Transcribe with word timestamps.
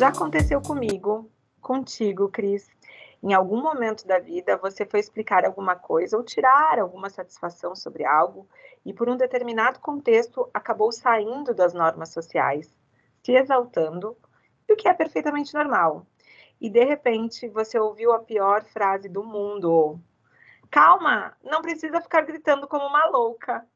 Já 0.00 0.08
aconteceu 0.08 0.62
comigo, 0.62 1.30
contigo, 1.60 2.30
Cris. 2.30 2.70
Em 3.22 3.34
algum 3.34 3.60
momento 3.60 4.06
da 4.06 4.18
vida, 4.18 4.56
você 4.56 4.86
foi 4.86 4.98
explicar 4.98 5.44
alguma 5.44 5.76
coisa 5.76 6.16
ou 6.16 6.22
tirar 6.24 6.78
alguma 6.78 7.10
satisfação 7.10 7.76
sobre 7.76 8.06
algo 8.06 8.48
e, 8.82 8.94
por 8.94 9.10
um 9.10 9.16
determinado 9.18 9.78
contexto, 9.78 10.48
acabou 10.54 10.90
saindo 10.90 11.52
das 11.52 11.74
normas 11.74 12.08
sociais, 12.14 12.74
se 13.22 13.32
exaltando, 13.32 14.16
o 14.70 14.74
que 14.74 14.88
é 14.88 14.94
perfeitamente 14.94 15.52
normal. 15.52 16.06
E, 16.58 16.70
de 16.70 16.82
repente, 16.82 17.46
você 17.48 17.78
ouviu 17.78 18.10
a 18.12 18.20
pior 18.20 18.64
frase 18.64 19.06
do 19.06 19.22
mundo, 19.22 20.00
Calma, 20.70 21.36
não 21.44 21.60
precisa 21.60 22.00
ficar 22.00 22.22
gritando 22.22 22.66
como 22.66 22.86
uma 22.86 23.04
louca. 23.04 23.66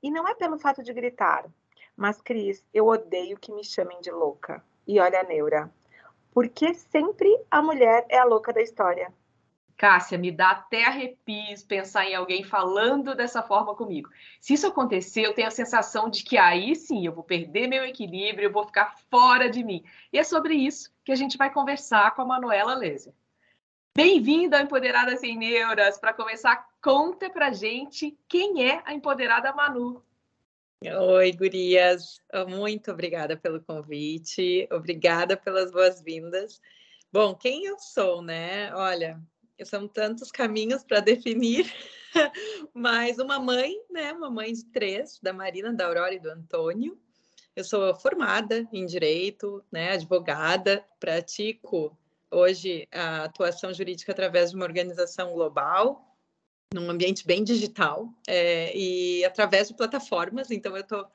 E 0.00 0.08
não 0.08 0.28
é 0.28 0.36
pelo 0.36 0.56
fato 0.56 0.84
de 0.84 0.92
gritar, 0.92 1.50
mas, 1.96 2.20
Cris, 2.22 2.64
eu 2.72 2.86
odeio 2.86 3.36
que 3.36 3.52
me 3.52 3.64
chamem 3.64 4.00
de 4.00 4.12
louca. 4.12 4.62
E 4.86 4.98
olha 5.00 5.20
a 5.20 5.24
neura. 5.24 5.70
Porque 6.32 6.74
sempre 6.74 7.28
a 7.50 7.62
mulher 7.62 8.06
é 8.08 8.18
a 8.18 8.24
louca 8.24 8.52
da 8.52 8.62
história. 8.62 9.12
Cássia, 9.76 10.16
me 10.16 10.30
dá 10.30 10.50
até 10.50 10.84
arrepios 10.84 11.62
pensar 11.64 12.06
em 12.06 12.14
alguém 12.14 12.44
falando 12.44 13.16
dessa 13.16 13.42
forma 13.42 13.74
comigo. 13.74 14.08
Se 14.40 14.54
isso 14.54 14.66
acontecer, 14.66 15.22
eu 15.22 15.34
tenho 15.34 15.48
a 15.48 15.50
sensação 15.50 16.08
de 16.08 16.22
que 16.22 16.38
aí 16.38 16.76
sim 16.76 17.04
eu 17.04 17.12
vou 17.12 17.24
perder 17.24 17.66
meu 17.66 17.84
equilíbrio, 17.84 18.46
eu 18.46 18.52
vou 18.52 18.64
ficar 18.64 18.96
fora 19.10 19.50
de 19.50 19.64
mim. 19.64 19.82
E 20.12 20.18
é 20.18 20.22
sobre 20.22 20.54
isso 20.54 20.92
que 21.04 21.10
a 21.10 21.16
gente 21.16 21.36
vai 21.36 21.52
conversar 21.52 22.14
com 22.14 22.22
a 22.22 22.24
Manuela 22.24 22.74
Leser. 22.74 23.12
Bem-vinda 23.94 24.56
ao 24.56 24.62
Empoderada 24.62 25.16
Sem 25.16 25.36
Neuras. 25.36 25.98
Para 25.98 26.14
começar, 26.14 26.66
conta 26.80 27.28
pra 27.28 27.52
gente 27.52 28.16
quem 28.28 28.70
é 28.70 28.80
a 28.84 28.94
Empoderada 28.94 29.52
Manu. 29.52 30.02
Oi, 30.90 31.32
gurias. 31.32 32.20
Muito 32.48 32.90
obrigada 32.90 33.36
pelo 33.36 33.62
convite. 33.62 34.66
Obrigada 34.72 35.36
pelas 35.36 35.70
boas-vindas. 35.70 36.60
Bom, 37.12 37.34
quem 37.34 37.66
eu 37.66 37.78
sou, 37.78 38.20
né? 38.20 38.74
Olha, 38.74 39.20
são 39.64 39.86
tantos 39.86 40.32
caminhos 40.32 40.82
para 40.82 40.98
definir, 40.98 41.72
mas 42.74 43.18
uma 43.18 43.38
mãe, 43.38 43.74
né? 43.90 44.12
Uma 44.12 44.30
mãe 44.30 44.52
de 44.52 44.64
três, 44.64 45.20
da 45.22 45.32
Marina, 45.32 45.72
da 45.72 45.86
Aurora 45.86 46.14
e 46.14 46.20
do 46.20 46.30
Antônio. 46.30 46.98
Eu 47.54 47.62
sou 47.62 47.94
formada 47.94 48.66
em 48.72 48.84
direito, 48.84 49.64
né? 49.70 49.92
Advogada, 49.92 50.84
pratico 50.98 51.96
hoje 52.28 52.88
a 52.90 53.24
atuação 53.24 53.72
jurídica 53.72 54.10
através 54.10 54.50
de 54.50 54.56
uma 54.56 54.64
organização 54.64 55.32
global, 55.32 56.11
num 56.72 56.90
ambiente 56.90 57.26
bem 57.26 57.44
digital, 57.44 58.08
é, 58.26 58.76
e 58.76 59.24
através 59.24 59.68
de 59.68 59.74
plataformas. 59.74 60.50
Então, 60.50 60.76
eu 60.76 60.82
estou 60.82 61.06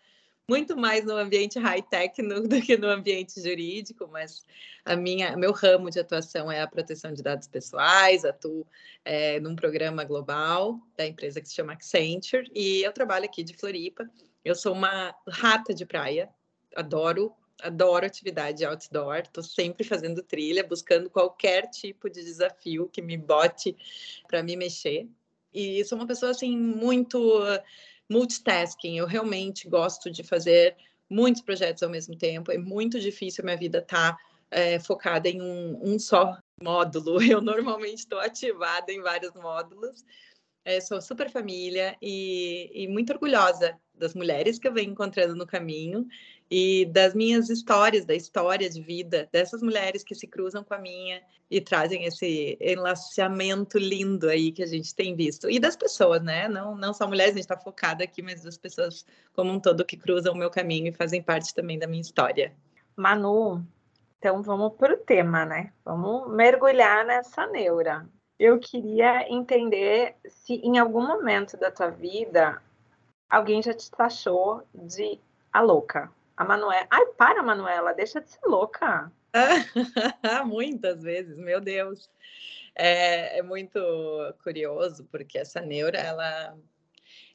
muito 0.49 0.77
mais 0.77 1.03
no 1.03 1.17
ambiente 1.17 1.59
high-tech 1.59 2.21
do 2.21 2.61
que 2.61 2.77
no 2.77 2.87
ambiente 2.87 3.41
jurídico, 3.41 4.07
mas 4.07 4.45
a 4.85 4.95
minha, 4.95 5.35
meu 5.35 5.51
ramo 5.51 5.89
de 5.89 5.99
atuação 5.99 6.49
é 6.49 6.61
a 6.61 6.67
proteção 6.67 7.11
de 7.11 7.21
dados 7.21 7.47
pessoais, 7.47 8.23
atuo 8.23 8.65
é, 9.03 9.39
num 9.41 9.55
programa 9.55 10.05
global 10.05 10.79
da 10.95 11.05
empresa 11.05 11.41
que 11.41 11.49
se 11.49 11.55
chama 11.55 11.73
Accenture, 11.73 12.49
e 12.55 12.81
eu 12.81 12.93
trabalho 12.93 13.25
aqui 13.25 13.43
de 13.43 13.53
Floripa. 13.55 14.09
Eu 14.45 14.55
sou 14.55 14.73
uma 14.73 15.13
rata 15.27 15.73
de 15.73 15.85
praia, 15.85 16.29
adoro 16.75 17.33
adoro 17.61 18.05
atividade 18.05 18.63
outdoor, 18.63 19.17
estou 19.17 19.43
sempre 19.43 19.83
fazendo 19.83 20.21
trilha, 20.21 20.63
buscando 20.63 21.09
qualquer 21.09 21.67
tipo 21.69 22.09
de 22.09 22.23
desafio 22.23 22.87
que 22.87 23.01
me 23.01 23.17
bote 23.17 23.75
para 24.27 24.43
me 24.43 24.55
mexer. 24.55 25.07
E 25.57 25.83
sou 25.85 25.97
uma 25.97 26.05
pessoa 26.05 26.31
assim 26.31 26.55
muito 26.55 27.19
multitasking. 28.07 28.97
Eu 28.97 29.07
realmente 29.07 29.67
gosto 29.67 30.11
de 30.11 30.23
fazer 30.23 30.75
muitos 31.09 31.41
projetos 31.41 31.81
ao 31.81 31.89
mesmo 31.89 32.15
tempo. 32.15 32.51
É 32.51 32.57
muito 32.57 32.99
difícil 32.99 33.41
a 33.41 33.45
minha 33.45 33.57
vida 33.57 33.79
estar 33.79 34.13
tá, 34.13 34.17
é, 34.51 34.79
focada 34.79 35.27
em 35.27 35.41
um, 35.41 35.79
um 35.81 35.97
só 35.97 36.37
módulo. 36.61 37.17
Eu 37.23 37.41
normalmente 37.41 37.99
estou 37.99 38.19
ativada 38.19 38.91
em 38.91 39.01
vários 39.01 39.33
módulos. 39.33 40.05
É, 40.63 40.79
sou 40.81 41.01
super 41.01 41.29
família 41.31 41.95
e, 42.01 42.69
e 42.73 42.87
muito 42.87 43.11
orgulhosa 43.13 43.75
das 43.95 44.13
mulheres 44.13 44.59
que 44.59 44.67
eu 44.67 44.73
venho 44.73 44.91
encontrando 44.91 45.33
no 45.33 45.47
caminho 45.47 46.05
e 46.49 46.85
das 46.85 47.13
minhas 47.13 47.49
histórias, 47.49 48.05
da 48.05 48.15
história 48.15 48.69
de 48.69 48.81
vida 48.81 49.27
dessas 49.31 49.61
mulheres 49.61 50.03
que 50.03 50.15
se 50.15 50.27
cruzam 50.27 50.63
com 50.63 50.73
a 50.73 50.79
minha 50.79 51.21
e 51.49 51.59
trazem 51.59 52.05
esse 52.05 52.57
enlaçamento 52.59 53.77
lindo 53.77 54.29
aí 54.29 54.51
que 54.51 54.63
a 54.63 54.67
gente 54.67 54.95
tem 54.95 55.15
visto. 55.15 55.49
E 55.49 55.59
das 55.59 55.75
pessoas, 55.75 56.21
né? 56.21 56.47
Não, 56.47 56.75
não 56.75 56.93
só 56.93 57.07
mulheres, 57.07 57.33
a 57.33 57.37
gente 57.37 57.43
está 57.43 57.57
focada 57.57 58.03
aqui, 58.03 58.21
mas 58.21 58.43
das 58.43 58.57
pessoas 58.57 59.05
como 59.33 59.51
um 59.51 59.59
todo 59.59 59.85
que 59.85 59.97
cruzam 59.97 60.33
o 60.33 60.37
meu 60.37 60.49
caminho 60.49 60.87
e 60.87 60.93
fazem 60.93 61.21
parte 61.21 61.53
também 61.53 61.77
da 61.77 61.87
minha 61.87 62.01
história. 62.01 62.53
Manu, 62.95 63.63
então 64.17 64.41
vamos 64.41 64.73
para 64.73 64.93
o 64.93 64.97
tema, 64.97 65.45
né? 65.45 65.71
Vamos 65.85 66.33
mergulhar 66.33 67.05
nessa 67.05 67.45
neura. 67.47 68.07
Eu 68.39 68.59
queria 68.59 69.31
entender 69.31 70.15
se 70.27 70.55
em 70.55 70.77
algum 70.77 71.05
momento 71.05 71.57
da 71.57 71.71
tua 71.71 71.89
vida 71.89 72.61
alguém 73.29 73.61
já 73.61 73.73
te 73.73 73.89
taxou 73.91 74.63
de 74.73 75.19
a 75.51 75.61
louca. 75.61 76.11
A 76.37 76.45
Manuela. 76.45 76.87
Ai, 76.91 77.05
para, 77.17 77.41
Manuela, 77.41 77.93
deixa 77.93 78.21
de 78.21 78.29
ser 78.29 78.45
louca. 78.45 79.11
Muitas 80.45 81.01
vezes, 81.01 81.35
meu 81.35 81.59
Deus. 81.59 82.09
É, 82.75 83.39
é, 83.39 83.41
muito 83.41 83.79
curioso, 84.43 85.07
porque 85.11 85.39
essa 85.39 85.59
neura, 85.59 85.97
ela, 85.97 86.55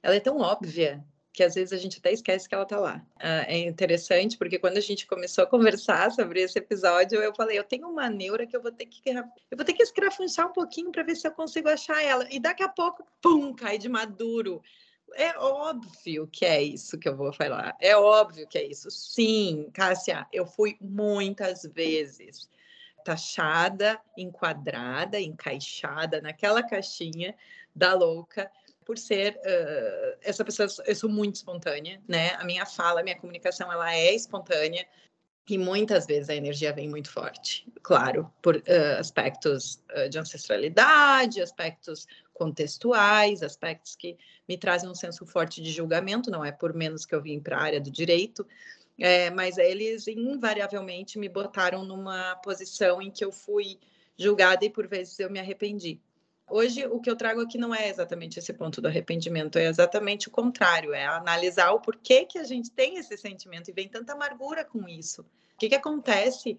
ela 0.00 0.14
é 0.14 0.20
tão 0.20 0.38
óbvia 0.38 1.04
que 1.32 1.42
às 1.42 1.54
vezes 1.54 1.72
a 1.72 1.78
gente 1.78 1.98
até 1.98 2.12
esquece 2.12 2.48
que 2.48 2.54
ela 2.54 2.66
tá 2.66 2.78
lá. 2.78 3.04
Uh, 3.16 3.42
é 3.48 3.58
interessante, 3.58 4.38
porque 4.38 4.58
quando 4.58 4.76
a 4.76 4.80
gente 4.80 5.06
começou 5.06 5.42
a 5.42 5.46
conversar 5.46 6.12
sobre 6.12 6.42
esse 6.42 6.58
episódio, 6.58 7.20
eu 7.20 7.34
falei, 7.34 7.58
eu 7.58 7.64
tenho 7.64 7.88
uma 7.88 8.08
neura 8.08 8.46
que 8.46 8.54
eu 8.54 8.62
vou 8.62 8.70
ter 8.70 8.86
que 8.86 9.02
eu 9.08 9.56
vou 9.56 9.64
ter 9.64 9.72
que 9.72 9.82
escrafunchar 9.82 10.48
um 10.48 10.52
pouquinho 10.52 10.92
para 10.92 11.02
ver 11.02 11.16
se 11.16 11.26
eu 11.26 11.32
consigo 11.32 11.68
achar 11.68 12.04
ela. 12.04 12.26
E 12.30 12.38
daqui 12.38 12.62
a 12.62 12.68
pouco, 12.68 13.04
pum, 13.20 13.52
cai 13.54 13.78
de 13.78 13.88
maduro 13.88 14.62
é 15.14 15.38
óbvio 15.38 16.26
que 16.26 16.44
é 16.44 16.62
isso 16.62 16.98
que 16.98 17.08
eu 17.08 17.16
vou 17.16 17.32
falar. 17.32 17.76
É 17.80 17.96
óbvio 17.96 18.46
que 18.46 18.58
é 18.58 18.64
isso. 18.64 18.90
Sim, 18.90 19.70
Cássia, 19.72 20.26
eu 20.32 20.46
fui 20.46 20.76
muitas 20.80 21.62
vezes 21.64 22.48
taxada, 23.04 24.00
enquadrada, 24.16 25.20
encaixada 25.20 26.20
naquela 26.20 26.62
caixinha 26.62 27.34
da 27.74 27.94
louca 27.94 28.50
por 28.84 28.98
ser 28.98 29.34
uh, 29.36 30.18
essa 30.22 30.44
pessoa. 30.44 30.68
Eu 30.86 30.94
sou 30.94 31.10
muito 31.10 31.36
espontânea, 31.36 32.00
né? 32.08 32.30
A 32.34 32.44
minha 32.44 32.66
fala, 32.66 33.00
a 33.00 33.02
minha 33.02 33.18
comunicação, 33.18 33.72
ela 33.72 33.94
é 33.94 34.14
espontânea. 34.14 34.86
E 35.48 35.58
muitas 35.58 36.06
vezes 36.06 36.28
a 36.30 36.36
energia 36.36 36.72
vem 36.72 36.88
muito 36.88 37.10
forte, 37.10 37.66
claro, 37.82 38.32
por 38.40 38.56
uh, 38.56 38.98
aspectos 39.00 39.82
uh, 39.96 40.08
de 40.08 40.16
ancestralidade, 40.16 41.42
aspectos 41.42 42.06
contextuais, 42.42 43.40
aspectos 43.40 43.94
que 43.94 44.18
me 44.48 44.58
trazem 44.58 44.90
um 44.90 44.94
senso 44.96 45.24
forte 45.24 45.62
de 45.62 45.70
julgamento, 45.70 46.28
não 46.28 46.44
é 46.44 46.50
por 46.50 46.74
menos 46.74 47.06
que 47.06 47.14
eu 47.14 47.22
vim 47.22 47.38
para 47.38 47.56
a 47.56 47.62
área 47.62 47.80
do 47.80 47.90
direito, 47.90 48.44
é, 48.98 49.30
mas 49.30 49.58
eles 49.58 50.08
invariavelmente 50.08 51.20
me 51.20 51.28
botaram 51.28 51.84
numa 51.84 52.34
posição 52.36 53.00
em 53.00 53.12
que 53.12 53.24
eu 53.24 53.30
fui 53.30 53.78
julgada 54.16 54.64
e 54.64 54.70
por 54.70 54.88
vezes 54.88 55.18
eu 55.20 55.30
me 55.30 55.38
arrependi. 55.38 56.00
Hoje, 56.50 56.84
o 56.86 57.00
que 57.00 57.08
eu 57.08 57.16
trago 57.16 57.40
aqui 57.40 57.56
não 57.56 57.72
é 57.72 57.88
exatamente 57.88 58.40
esse 58.40 58.52
ponto 58.52 58.80
do 58.80 58.88
arrependimento, 58.88 59.56
é 59.56 59.66
exatamente 59.66 60.26
o 60.26 60.30
contrário, 60.30 60.92
é 60.92 61.06
analisar 61.06 61.70
o 61.70 61.80
porquê 61.80 62.26
que 62.26 62.38
a 62.38 62.44
gente 62.44 62.70
tem 62.72 62.98
esse 62.98 63.16
sentimento 63.16 63.70
e 63.70 63.72
vem 63.72 63.88
tanta 63.88 64.12
amargura 64.12 64.64
com 64.64 64.88
isso. 64.88 65.22
O 65.22 65.58
que, 65.58 65.68
que 65.68 65.76
acontece 65.76 66.58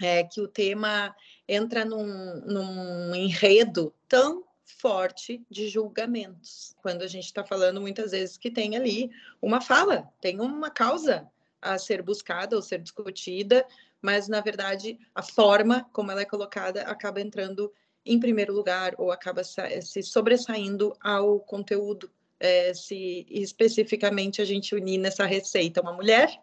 é 0.00 0.22
que 0.22 0.40
o 0.40 0.48
tema 0.48 1.14
entra 1.48 1.84
num, 1.84 2.40
num 2.46 3.14
enredo 3.14 3.92
tão 4.08 4.46
forte 4.66 5.44
de 5.48 5.68
julgamentos. 5.68 6.74
Quando 6.82 7.02
a 7.02 7.06
gente 7.06 7.24
está 7.24 7.44
falando 7.44 7.80
muitas 7.80 8.10
vezes 8.10 8.36
que 8.36 8.50
tem 8.50 8.76
ali 8.76 9.10
uma 9.40 9.60
fala, 9.60 10.12
tem 10.20 10.40
uma 10.40 10.70
causa 10.70 11.30
a 11.62 11.78
ser 11.78 12.02
buscada 12.02 12.56
ou 12.56 12.62
ser 12.62 12.80
discutida, 12.80 13.64
mas 14.02 14.28
na 14.28 14.40
verdade 14.40 14.98
a 15.14 15.22
forma 15.22 15.88
como 15.92 16.10
ela 16.10 16.22
é 16.22 16.26
colocada 16.26 16.82
acaba 16.82 17.20
entrando 17.20 17.72
em 18.04 18.20
primeiro 18.20 18.52
lugar 18.52 18.94
ou 18.98 19.10
acaba 19.10 19.42
se 19.42 20.02
sobressaindo 20.02 20.94
ao 21.00 21.40
conteúdo. 21.40 22.10
É, 22.38 22.74
se 22.74 23.26
especificamente 23.30 24.42
a 24.42 24.44
gente 24.44 24.74
unir 24.74 24.98
nessa 24.98 25.24
receita 25.24 25.80
uma 25.80 25.94
mulher, 25.94 26.38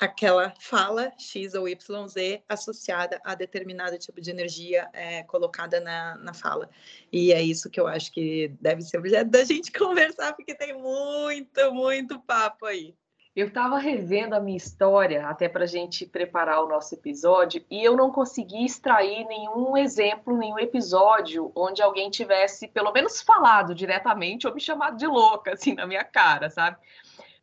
aquela 0.00 0.54
fala 0.58 1.12
X 1.18 1.54
ou 1.54 1.68
YZ 1.68 2.42
associada 2.48 3.20
a 3.24 3.34
determinado 3.34 3.98
tipo 3.98 4.20
de 4.20 4.30
energia 4.30 4.88
é, 4.92 5.22
colocada 5.24 5.80
na, 5.80 6.16
na 6.16 6.32
fala. 6.32 6.70
E 7.12 7.32
é 7.32 7.42
isso 7.42 7.68
que 7.68 7.78
eu 7.78 7.86
acho 7.86 8.10
que 8.12 8.48
deve 8.60 8.82
ser 8.82 8.98
objeto 8.98 9.30
da 9.30 9.44
gente 9.44 9.70
conversar, 9.76 10.32
porque 10.34 10.54
tem 10.54 10.72
muito, 10.74 11.72
muito 11.72 12.18
papo 12.20 12.66
aí. 12.66 12.94
Eu 13.34 13.46
estava 13.46 13.78
revendo 13.78 14.34
a 14.34 14.40
minha 14.40 14.56
história 14.56 15.28
até 15.28 15.48
para 15.48 15.62
a 15.62 15.66
gente 15.66 16.04
preparar 16.04 16.64
o 16.64 16.68
nosso 16.68 16.94
episódio 16.96 17.64
e 17.70 17.82
eu 17.82 17.96
não 17.96 18.10
consegui 18.10 18.64
extrair 18.64 19.24
nenhum 19.26 19.76
exemplo, 19.76 20.36
nenhum 20.36 20.58
episódio 20.58 21.52
onde 21.54 21.80
alguém 21.80 22.10
tivesse 22.10 22.66
pelo 22.66 22.90
menos 22.90 23.22
falado 23.22 23.72
diretamente 23.72 24.48
ou 24.48 24.54
me 24.54 24.60
chamado 24.60 24.96
de 24.96 25.06
louca 25.06 25.52
assim 25.52 25.74
na 25.74 25.86
minha 25.86 26.02
cara, 26.02 26.50
sabe? 26.50 26.76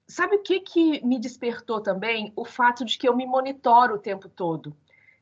Sabe 0.08 0.38
o 0.38 0.42
que, 0.42 0.60
que 0.62 1.06
me 1.06 1.20
despertou 1.20 1.82
também? 1.82 2.32
O 2.36 2.46
fato 2.46 2.86
de 2.86 2.98
que 2.98 3.08
eu 3.08 3.16
me 3.16 3.26
monitoro 3.26 3.96
o 3.96 4.00
tempo 4.00 4.30
todo. 4.30 4.76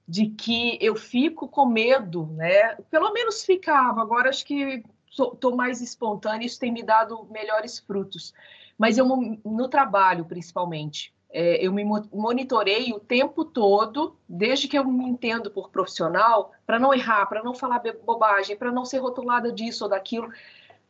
De 0.08 0.28
que 0.28 0.78
eu 0.80 0.96
fico 0.96 1.48
com 1.48 1.66
medo, 1.66 2.28
né? 2.34 2.76
Pelo 2.92 3.12
menos 3.12 3.44
ficava, 3.44 4.02
agora 4.02 4.30
acho 4.30 4.46
que 4.46 4.84
estou 5.10 5.56
mais 5.56 5.82
espontânea, 5.82 6.46
isso 6.46 6.60
tem 6.60 6.72
me 6.72 6.84
dado 6.84 7.28
melhores 7.32 7.80
frutos. 7.80 8.34
Mas 8.78 8.98
eu, 8.98 9.06
no 9.44 9.68
trabalho, 9.68 10.26
principalmente, 10.26 11.14
é, 11.32 11.66
eu 11.66 11.74
me 11.74 11.84
monitorei 11.84 12.94
o 12.94 13.00
tempo 13.00 13.44
todo, 13.44 14.18
desde 14.28 14.68
que 14.68 14.78
eu 14.78 14.86
me 14.86 15.06
entendo 15.06 15.50
por 15.52 15.70
profissional, 15.70 16.52
para 16.66 16.80
não 16.80 16.94
errar, 16.94 17.26
para 17.26 17.44
não 17.44 17.54
falar 17.54 17.82
bobagem, 18.06 18.56
para 18.56 18.72
não 18.72 18.86
ser 18.86 19.00
rotulada 19.00 19.52
disso 19.52 19.84
ou 19.84 19.90
daquilo. 19.90 20.30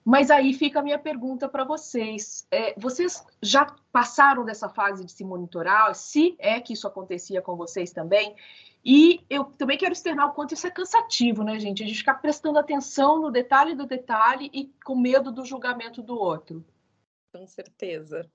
Mas 0.06 0.30
aí 0.30 0.54
fica 0.54 0.80
a 0.80 0.84
minha 0.84 1.00
pergunta 1.00 1.50
para 1.50 1.64
vocês. 1.64 2.46
É, 2.52 2.80
vocês 2.80 3.26
já 3.42 3.66
passaram 3.92 4.46
dessa 4.46 4.70
fase 4.70 5.04
de 5.04 5.12
se 5.12 5.24
monitorar? 5.24 5.96
Se 5.96 6.36
é 6.38 6.62
que 6.62 6.74
isso 6.74 6.88
acontecia 6.88 7.42
com 7.42 7.56
vocês 7.56 7.92
também? 7.92 8.36
E 8.86 9.26
eu 9.28 9.46
também 9.46 9.80
quero 9.80 9.94
externar 9.94 10.28
o 10.28 10.34
quanto 10.34 10.54
isso 10.54 10.68
é 10.68 10.70
cansativo, 10.70 11.44
né, 11.44 11.58
gente? 11.60 11.82
A 11.82 11.88
gente 11.88 11.98
ficar 11.98 12.14
prestando 12.16 12.60
atenção 12.60 13.20
no 13.20 13.32
detalhe 13.32 13.74
do 13.74 13.88
detalhe 13.88 14.52
e 14.54 14.72
com 14.86 14.96
medo 14.96 15.32
do 15.32 15.44
julgamento 15.44 16.04
do 16.04 16.16
outro. 16.16 16.64
Com 17.34 17.48
certeza. 17.48 18.30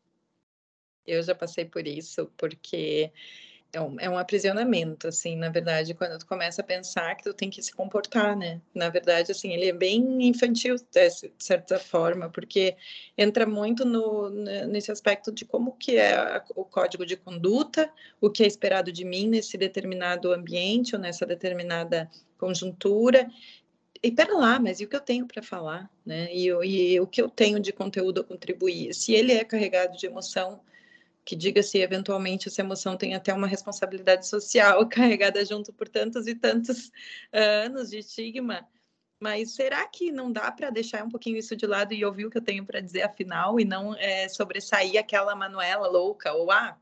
Eu 1.07 1.23
já 1.23 1.37
passei 1.37 1.65
por 1.65 1.87
isso, 1.87 2.27
porque 2.37 3.13
é 3.73 3.81
um, 3.81 4.01
é 4.01 4.11
um 4.11 4.19
aprisionamento, 4.19 5.09
assim, 5.09 5.37
na 5.37 5.49
verdade, 5.49 5.95
quando 5.95 6.19
tu 6.19 6.27
começa 6.27 6.61
a 6.61 6.65
pensar 6.65 7.15
que 7.15 7.25
tu 7.25 7.33
tem 7.33 7.49
que 7.49 7.63
se 7.63 7.73
comportar, 7.73 8.37
né? 8.37 8.61
Na 8.75 8.89
verdade, 8.89 9.31
assim, 9.31 9.53
ele 9.53 9.67
é 9.67 9.73
bem 9.73 10.27
infantil, 10.27 10.77
de 10.77 11.33
certa 11.39 11.79
forma, 11.79 12.29
porque 12.29 12.77
entra 13.17 13.47
muito 13.47 13.85
no, 13.85 14.29
nesse 14.31 14.91
aspecto 14.91 15.31
de 15.31 15.45
como 15.45 15.77
que 15.77 15.97
é 15.97 16.43
o 16.57 16.65
código 16.65 17.07
de 17.07 17.17
conduta, 17.17 17.91
o 18.21 18.29
que 18.29 18.43
é 18.43 18.47
esperado 18.47 18.91
de 18.91 19.05
mim 19.05 19.29
nesse 19.29 19.57
determinado 19.57 20.33
ambiente 20.33 20.97
ou 20.97 21.01
nessa 21.01 21.25
determinada 21.25 22.11
conjuntura, 22.39 23.29
e 24.03 24.11
pera 24.11 24.35
lá, 24.35 24.59
mas 24.59 24.81
e 24.81 24.85
o 24.85 24.89
que 24.89 24.97
eu 24.97 25.01
tenho 25.01 25.27
para 25.27 25.43
falar, 25.43 25.91
né? 26.05 26.35
E, 26.35 26.47
e, 26.47 26.99
o 26.99 27.07
que 27.07 27.21
eu 27.21 27.29
tenho 27.29 27.61
de 27.61 27.71
conteúdo 27.73 28.23
a 28.23 28.25
contribuir? 28.25 28.95
Se 28.95 29.13
ele 29.13 29.33
é 29.33 29.45
carregado 29.45 29.97
de 29.97 30.07
emoção, 30.07 30.61
que 31.25 31.37
diga-se 31.37 31.79
eventualmente 31.79 32.49
essa 32.49 32.61
emoção 32.61 32.97
tem 32.97 33.15
até 33.15 33.33
uma 33.33 33.47
responsabilidade 33.47 34.27
social 34.27 34.87
carregada 34.89 35.45
junto 35.45 35.73
por 35.73 35.89
tantos 35.89 36.27
e 36.27 36.35
tantos 36.35 36.89
uh, 37.33 37.65
anos 37.67 37.91
de 37.91 37.99
estigma. 37.99 38.67
Mas 39.23 39.55
será 39.55 39.87
que 39.87 40.11
não 40.11 40.33
dá 40.33 40.51
para 40.51 40.71
deixar 40.71 41.05
um 41.05 41.11
pouquinho 41.11 41.37
isso 41.37 41.55
de 41.55 41.67
lado 41.67 41.93
e 41.93 42.05
ouvir 42.05 42.25
o 42.25 42.31
que 42.31 42.39
eu 42.39 42.43
tenho 42.43 42.65
para 42.65 42.81
dizer 42.81 43.03
afinal 43.03 43.61
e 43.61 43.67
não 43.67 43.95
é, 43.95 44.27
sobressair 44.29 44.99
aquela 44.99 45.37
Manuela 45.37 45.87
louca 45.89 46.33
ou 46.33 46.51
ah, 46.51 46.79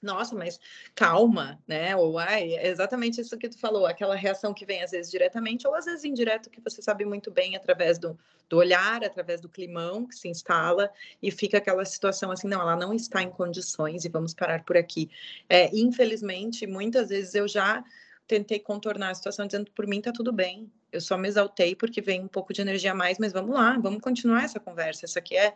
nossa, 0.00 0.34
mas 0.34 0.60
calma, 0.94 1.58
né? 1.66 1.96
Ou 1.96 2.18
ai, 2.18 2.54
é 2.54 2.68
exatamente 2.68 3.20
isso 3.20 3.36
que 3.36 3.48
tu 3.48 3.58
falou, 3.58 3.84
aquela 3.84 4.14
reação 4.14 4.54
que 4.54 4.64
vem 4.64 4.82
às 4.82 4.92
vezes 4.92 5.10
diretamente 5.10 5.66
ou 5.66 5.74
às 5.74 5.86
vezes 5.86 6.04
indireto, 6.04 6.50
que 6.50 6.60
você 6.60 6.80
sabe 6.80 7.04
muito 7.04 7.30
bem 7.30 7.56
através 7.56 7.98
do, 7.98 8.16
do 8.48 8.56
olhar, 8.56 9.04
através 9.04 9.40
do 9.40 9.48
climão 9.48 10.06
que 10.06 10.14
se 10.14 10.28
instala 10.28 10.90
e 11.20 11.30
fica 11.30 11.58
aquela 11.58 11.84
situação 11.84 12.30
assim, 12.30 12.46
não, 12.46 12.60
ela 12.60 12.76
não 12.76 12.94
está 12.94 13.22
em 13.22 13.30
condições 13.30 14.04
e 14.04 14.08
vamos 14.08 14.34
parar 14.34 14.62
por 14.64 14.76
aqui. 14.76 15.10
É, 15.48 15.68
infelizmente, 15.76 16.66
muitas 16.66 17.08
vezes 17.08 17.34
eu 17.34 17.48
já 17.48 17.84
tentei 18.26 18.60
contornar 18.60 19.10
a 19.10 19.14
situação 19.14 19.46
dizendo 19.46 19.70
por 19.72 19.86
mim 19.86 20.00
tá 20.00 20.12
tudo 20.12 20.32
bem. 20.32 20.70
Eu 20.92 21.00
só 21.00 21.18
me 21.18 21.28
exaltei 21.28 21.74
porque 21.74 22.00
vem 22.00 22.22
um 22.22 22.28
pouco 22.28 22.52
de 22.52 22.60
energia 22.60 22.92
a 22.92 22.94
mais, 22.94 23.18
mas 23.18 23.32
vamos 23.32 23.54
lá, 23.54 23.76
vamos 23.78 24.00
continuar 24.00 24.44
essa 24.44 24.60
conversa. 24.60 25.06
Isso 25.06 25.18
aqui 25.18 25.36
é 25.36 25.54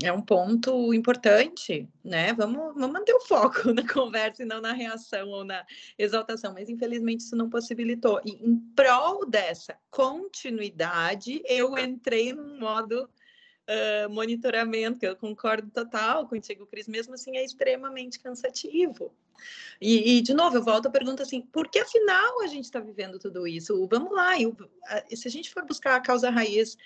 é 0.00 0.12
um 0.12 0.22
ponto 0.22 0.94
importante, 0.94 1.88
né? 2.02 2.32
Vamos, 2.32 2.74
vamos 2.74 2.92
manter 2.92 3.12
o 3.12 3.20
foco 3.20 3.72
na 3.74 3.86
conversa 3.86 4.42
e 4.42 4.46
não 4.46 4.60
na 4.60 4.72
reação 4.72 5.28
ou 5.28 5.44
na 5.44 5.66
exaltação, 5.98 6.54
mas 6.54 6.70
infelizmente 6.70 7.20
isso 7.20 7.36
não 7.36 7.50
possibilitou. 7.50 8.20
E 8.24 8.30
em 8.30 8.56
prol 8.74 9.26
dessa 9.26 9.76
continuidade, 9.90 11.42
eu 11.46 11.76
entrei 11.76 12.32
num 12.32 12.58
modo 12.58 13.02
uh, 13.04 14.10
monitoramento, 14.10 14.98
que 14.98 15.06
eu 15.06 15.16
concordo 15.16 15.70
total 15.70 16.26
contigo, 16.26 16.66
Cris, 16.66 16.88
mesmo 16.88 17.14
assim 17.14 17.36
é 17.36 17.44
extremamente 17.44 18.18
cansativo. 18.18 19.12
E, 19.80 20.18
e, 20.18 20.22
de 20.22 20.32
novo, 20.32 20.56
eu 20.56 20.62
volto 20.62 20.86
à 20.86 20.90
pergunta 20.90 21.22
assim: 21.22 21.40
por 21.40 21.68
que 21.68 21.80
afinal 21.80 22.40
a 22.42 22.46
gente 22.46 22.64
está 22.64 22.80
vivendo 22.80 23.18
tudo 23.18 23.46
isso? 23.46 23.86
Vamos 23.88 24.12
lá, 24.12 24.40
eu, 24.40 24.56
se 25.14 25.28
a 25.28 25.30
gente 25.30 25.50
for 25.50 25.64
buscar 25.66 25.96
a 25.96 26.00
causa 26.00 26.30
raiz 26.30 26.78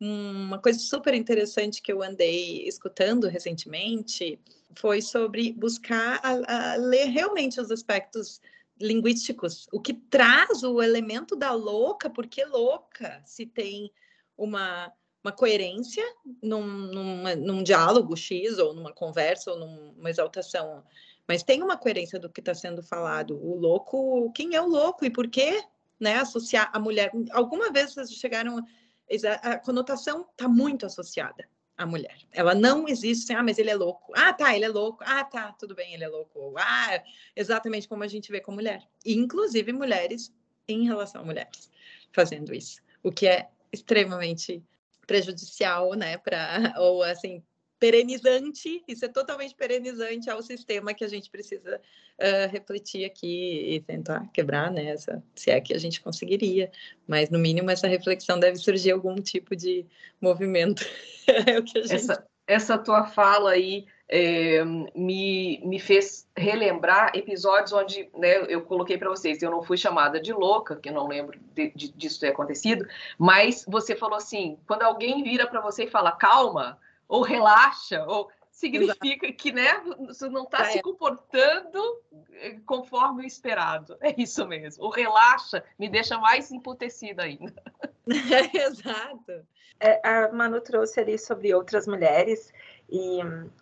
uma 0.00 0.58
coisa 0.58 0.78
super 0.78 1.12
interessante 1.14 1.82
que 1.82 1.92
eu 1.92 2.02
andei 2.02 2.66
escutando 2.68 3.26
recentemente 3.26 4.38
foi 4.76 5.02
sobre 5.02 5.52
buscar 5.52 6.20
a, 6.22 6.72
a 6.72 6.76
ler 6.76 7.06
realmente 7.06 7.60
os 7.60 7.70
aspectos 7.70 8.40
linguísticos, 8.80 9.66
o 9.72 9.80
que 9.80 9.92
traz 9.92 10.62
o 10.62 10.80
elemento 10.80 11.34
da 11.34 11.52
louca, 11.52 12.08
porque 12.08 12.44
louca 12.44 13.20
se 13.26 13.44
tem 13.44 13.90
uma, 14.36 14.92
uma 15.22 15.32
coerência 15.32 16.04
num, 16.40 16.64
numa, 16.64 17.34
num 17.34 17.62
diálogo 17.62 18.16
X, 18.16 18.58
ou 18.58 18.72
numa 18.72 18.92
conversa, 18.92 19.50
ou 19.50 19.58
numa 19.58 20.08
exaltação, 20.08 20.84
mas 21.26 21.42
tem 21.42 21.60
uma 21.60 21.76
coerência 21.76 22.20
do 22.20 22.30
que 22.30 22.40
está 22.40 22.54
sendo 22.54 22.82
falado. 22.82 23.36
O 23.36 23.56
louco, 23.56 24.30
quem 24.32 24.54
é 24.54 24.62
o 24.62 24.68
louco 24.68 25.04
e 25.04 25.10
por 25.10 25.28
quê? 25.28 25.62
Né, 25.98 26.14
associar 26.14 26.70
a 26.72 26.78
mulher. 26.78 27.10
Alguma 27.32 27.72
vez 27.72 27.92
vocês 27.92 28.12
chegaram 28.12 28.64
a 29.42 29.58
conotação 29.58 30.26
está 30.30 30.48
muito 30.48 30.86
associada 30.86 31.48
à 31.76 31.86
mulher. 31.86 32.16
Ela 32.32 32.54
não 32.54 32.88
existe 32.88 33.26
sem, 33.26 33.36
ah, 33.36 33.42
mas 33.42 33.58
ele 33.58 33.70
é 33.70 33.74
louco. 33.74 34.12
Ah, 34.16 34.32
tá, 34.32 34.54
ele 34.54 34.64
é 34.64 34.68
louco. 34.68 35.02
Ah, 35.06 35.24
tá, 35.24 35.52
tudo 35.52 35.74
bem, 35.74 35.94
ele 35.94 36.04
é 36.04 36.08
louco. 36.08 36.54
Ah, 36.58 37.02
exatamente 37.36 37.88
como 37.88 38.02
a 38.02 38.08
gente 38.08 38.30
vê 38.30 38.40
com 38.40 38.52
mulher. 38.52 38.82
Inclusive, 39.06 39.72
mulheres 39.72 40.32
em 40.66 40.84
relação 40.84 41.22
a 41.22 41.24
mulheres 41.24 41.70
fazendo 42.12 42.54
isso. 42.54 42.80
O 43.02 43.12
que 43.12 43.26
é 43.26 43.48
extremamente 43.72 44.62
prejudicial, 45.06 45.94
né, 45.94 46.18
para 46.18 46.74
ou 46.78 47.02
assim 47.02 47.42
perenizante, 47.78 48.82
isso 48.86 49.04
é 49.04 49.08
totalmente 49.08 49.54
perenizante 49.54 50.28
ao 50.28 50.42
sistema 50.42 50.94
que 50.94 51.04
a 51.04 51.08
gente 51.08 51.30
precisa 51.30 51.80
uh, 52.18 52.50
refletir 52.50 53.04
aqui 53.04 53.74
e 53.74 53.80
tentar 53.80 54.28
quebrar, 54.32 54.70
né, 54.70 54.86
essa, 54.86 55.22
se 55.34 55.50
é 55.50 55.60
que 55.60 55.74
a 55.74 55.78
gente 55.78 56.00
conseguiria, 56.00 56.70
mas 57.06 57.30
no 57.30 57.38
mínimo 57.38 57.70
essa 57.70 57.86
reflexão 57.86 58.38
deve 58.38 58.56
surgir 58.56 58.90
algum 58.90 59.14
tipo 59.16 59.54
de 59.54 59.86
movimento. 60.20 60.84
é 61.46 61.58
o 61.58 61.62
que 61.62 61.78
a 61.78 61.82
gente... 61.82 61.94
essa, 61.94 62.26
essa 62.46 62.78
tua 62.78 63.04
fala 63.04 63.52
aí 63.52 63.86
é, 64.08 64.64
me, 64.94 65.60
me 65.64 65.78
fez 65.78 66.26
relembrar 66.34 67.12
episódios 67.14 67.72
onde 67.72 68.08
né, 68.16 68.44
eu 68.48 68.62
coloquei 68.62 68.96
para 68.96 69.10
vocês, 69.10 69.42
eu 69.42 69.50
não 69.50 69.62
fui 69.62 69.76
chamada 69.76 70.18
de 70.18 70.32
louca, 70.32 70.76
que 70.76 70.88
eu 70.88 70.94
não 70.94 71.06
lembro 71.06 71.38
de, 71.54 71.70
de, 71.76 71.92
disso 71.92 72.20
ter 72.20 72.28
acontecido, 72.28 72.86
mas 73.18 73.64
você 73.68 73.94
falou 73.94 74.16
assim, 74.16 74.58
quando 74.66 74.82
alguém 74.82 75.22
vira 75.22 75.46
para 75.46 75.60
você 75.60 75.84
e 75.84 75.90
fala 75.90 76.10
calma, 76.10 76.78
ou 77.08 77.22
relaxa, 77.22 78.04
ou 78.06 78.30
significa 78.50 79.26
Exato. 79.26 79.34
que 79.34 79.52
né, 79.52 79.82
você 80.06 80.28
não 80.28 80.44
está 80.44 80.62
é. 80.62 80.72
se 80.72 80.82
comportando 80.82 81.80
eh, 82.32 82.58
conforme 82.66 83.22
o 83.22 83.26
esperado. 83.26 83.96
É 84.00 84.14
isso 84.20 84.46
mesmo. 84.46 84.84
O 84.84 84.90
relaxa 84.90 85.64
me 85.78 85.88
deixa 85.88 86.18
mais 86.18 86.50
emputecida 86.50 87.22
ainda. 87.22 87.62
Exato. 88.52 89.46
É, 89.80 90.00
a 90.06 90.32
Manu 90.32 90.60
trouxe 90.60 90.98
ali 90.98 91.16
sobre 91.16 91.54
outras 91.54 91.86
mulheres 91.86 92.52
e 92.90 93.20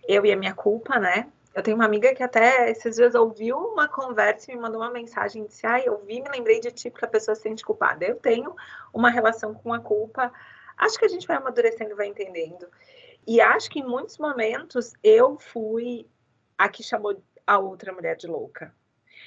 eu 0.09 0.25
e 0.25 0.33
a 0.33 0.37
minha 0.37 0.55
culpa, 0.55 0.99
né? 0.99 1.31
Eu 1.55 1.62
tenho 1.62 1.76
uma 1.76 1.87
amiga 1.87 2.15
que 2.15 2.23
até 2.23 2.71
esses 2.71 2.97
dias 2.97 3.15
ouviu 3.15 3.57
uma 3.57 3.88
conversa 3.88 4.50
e 4.50 4.55
me 4.55 4.61
mandou 4.61 4.81
uma 4.81 4.91
mensagem 4.91 5.43
e 5.43 5.49
disse: 5.49 5.67
Ah, 5.67 5.81
eu 5.81 5.99
vi, 6.05 6.21
me 6.21 6.29
lembrei 6.29 6.61
de 6.61 6.71
ti 6.71 6.91
porque 6.91 7.05
a 7.05 7.09
pessoa 7.09 7.35
se 7.35 7.43
sente 7.43 7.65
culpada. 7.65 8.05
Eu 8.05 8.17
tenho 8.17 8.55
uma 8.93 9.11
relação 9.11 9.55
com 9.55 9.73
a 9.73 9.81
culpa. 9.81 10.33
Acho 10.76 10.99
que 10.99 11.07
a 11.07 11.09
gente 11.09 11.26
vai 11.26 11.37
amadurecendo 11.37 11.93
e 11.93 11.95
vai 11.95 12.07
entendendo. 12.07 12.67
E 13.26 13.40
acho 13.40 13.71
que 13.71 13.80
em 13.80 13.87
muitos 13.87 14.18
momentos 14.18 14.92
eu 15.02 15.37
fui 15.38 16.09
a 16.56 16.68
que 16.68 16.83
chamou 16.83 17.21
a 17.47 17.59
outra 17.59 17.92
mulher 17.92 18.16
de 18.16 18.26
louca. 18.26 18.75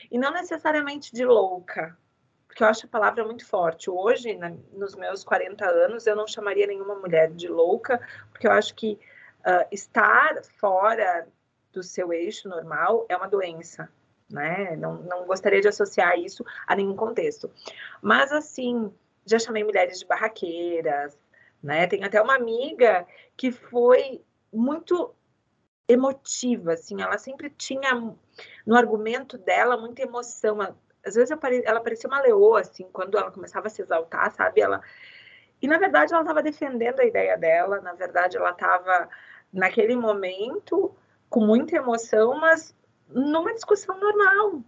E 0.09 0.17
não 0.17 0.31
necessariamente 0.31 1.13
de 1.13 1.25
louca, 1.25 1.97
porque 2.47 2.63
eu 2.63 2.67
acho 2.67 2.85
a 2.85 2.89
palavra 2.89 3.23
muito 3.23 3.45
forte. 3.45 3.89
Hoje, 3.89 4.35
na, 4.35 4.51
nos 4.73 4.95
meus 4.95 5.23
40 5.23 5.65
anos, 5.65 6.07
eu 6.07 6.15
não 6.15 6.27
chamaria 6.27 6.65
nenhuma 6.65 6.95
mulher 6.95 7.31
de 7.31 7.47
louca, 7.47 8.01
porque 8.31 8.47
eu 8.47 8.51
acho 8.51 8.73
que 8.75 8.99
uh, 9.41 9.67
estar 9.71 10.43
fora 10.59 11.27
do 11.71 11.83
seu 11.83 12.11
eixo 12.11 12.49
normal 12.49 13.05
é 13.07 13.15
uma 13.15 13.27
doença. 13.27 13.89
Né? 14.29 14.75
Não, 14.75 14.95
não 14.95 15.25
gostaria 15.25 15.61
de 15.61 15.67
associar 15.67 16.17
isso 16.17 16.43
a 16.65 16.75
nenhum 16.75 16.95
contexto. 16.95 17.51
Mas, 18.01 18.31
assim, 18.31 18.93
já 19.25 19.39
chamei 19.39 19.63
mulheres 19.63 19.99
de 19.99 20.05
barraqueiras, 20.05 21.17
né? 21.61 21.87
Tem 21.87 22.03
até 22.03 22.21
uma 22.21 22.35
amiga 22.35 23.05
que 23.35 23.51
foi 23.51 24.23
muito 24.51 25.13
emotiva, 25.87 26.73
assim, 26.73 27.01
ela 27.01 27.17
sempre 27.17 27.49
tinha 27.49 27.93
no 28.65 28.75
argumento 28.75 29.37
dela 29.37 29.75
muita 29.75 30.03
emoção. 30.03 30.61
Às 31.03 31.15
vezes 31.15 31.31
ela 31.65 31.81
parecia 31.81 32.07
uma 32.07 32.21
leoa, 32.21 32.61
assim, 32.61 32.87
quando 32.91 33.17
ela 33.17 33.31
começava 33.31 33.67
a 33.67 33.69
se 33.69 33.81
exaltar, 33.81 34.31
sabe? 34.31 34.61
Ela 34.61 34.81
e 35.61 35.67
na 35.67 35.77
verdade 35.77 36.13
ela 36.13 36.21
estava 36.21 36.41
defendendo 36.41 36.99
a 36.99 37.05
ideia 37.05 37.37
dela, 37.37 37.81
na 37.81 37.93
verdade 37.93 38.37
ela 38.37 38.51
estava 38.51 39.09
naquele 39.51 39.95
momento 39.95 40.95
com 41.29 41.41
muita 41.41 41.75
emoção, 41.75 42.39
mas 42.39 42.73
numa 43.09 43.53
discussão 43.53 43.99
normal. 43.99 44.63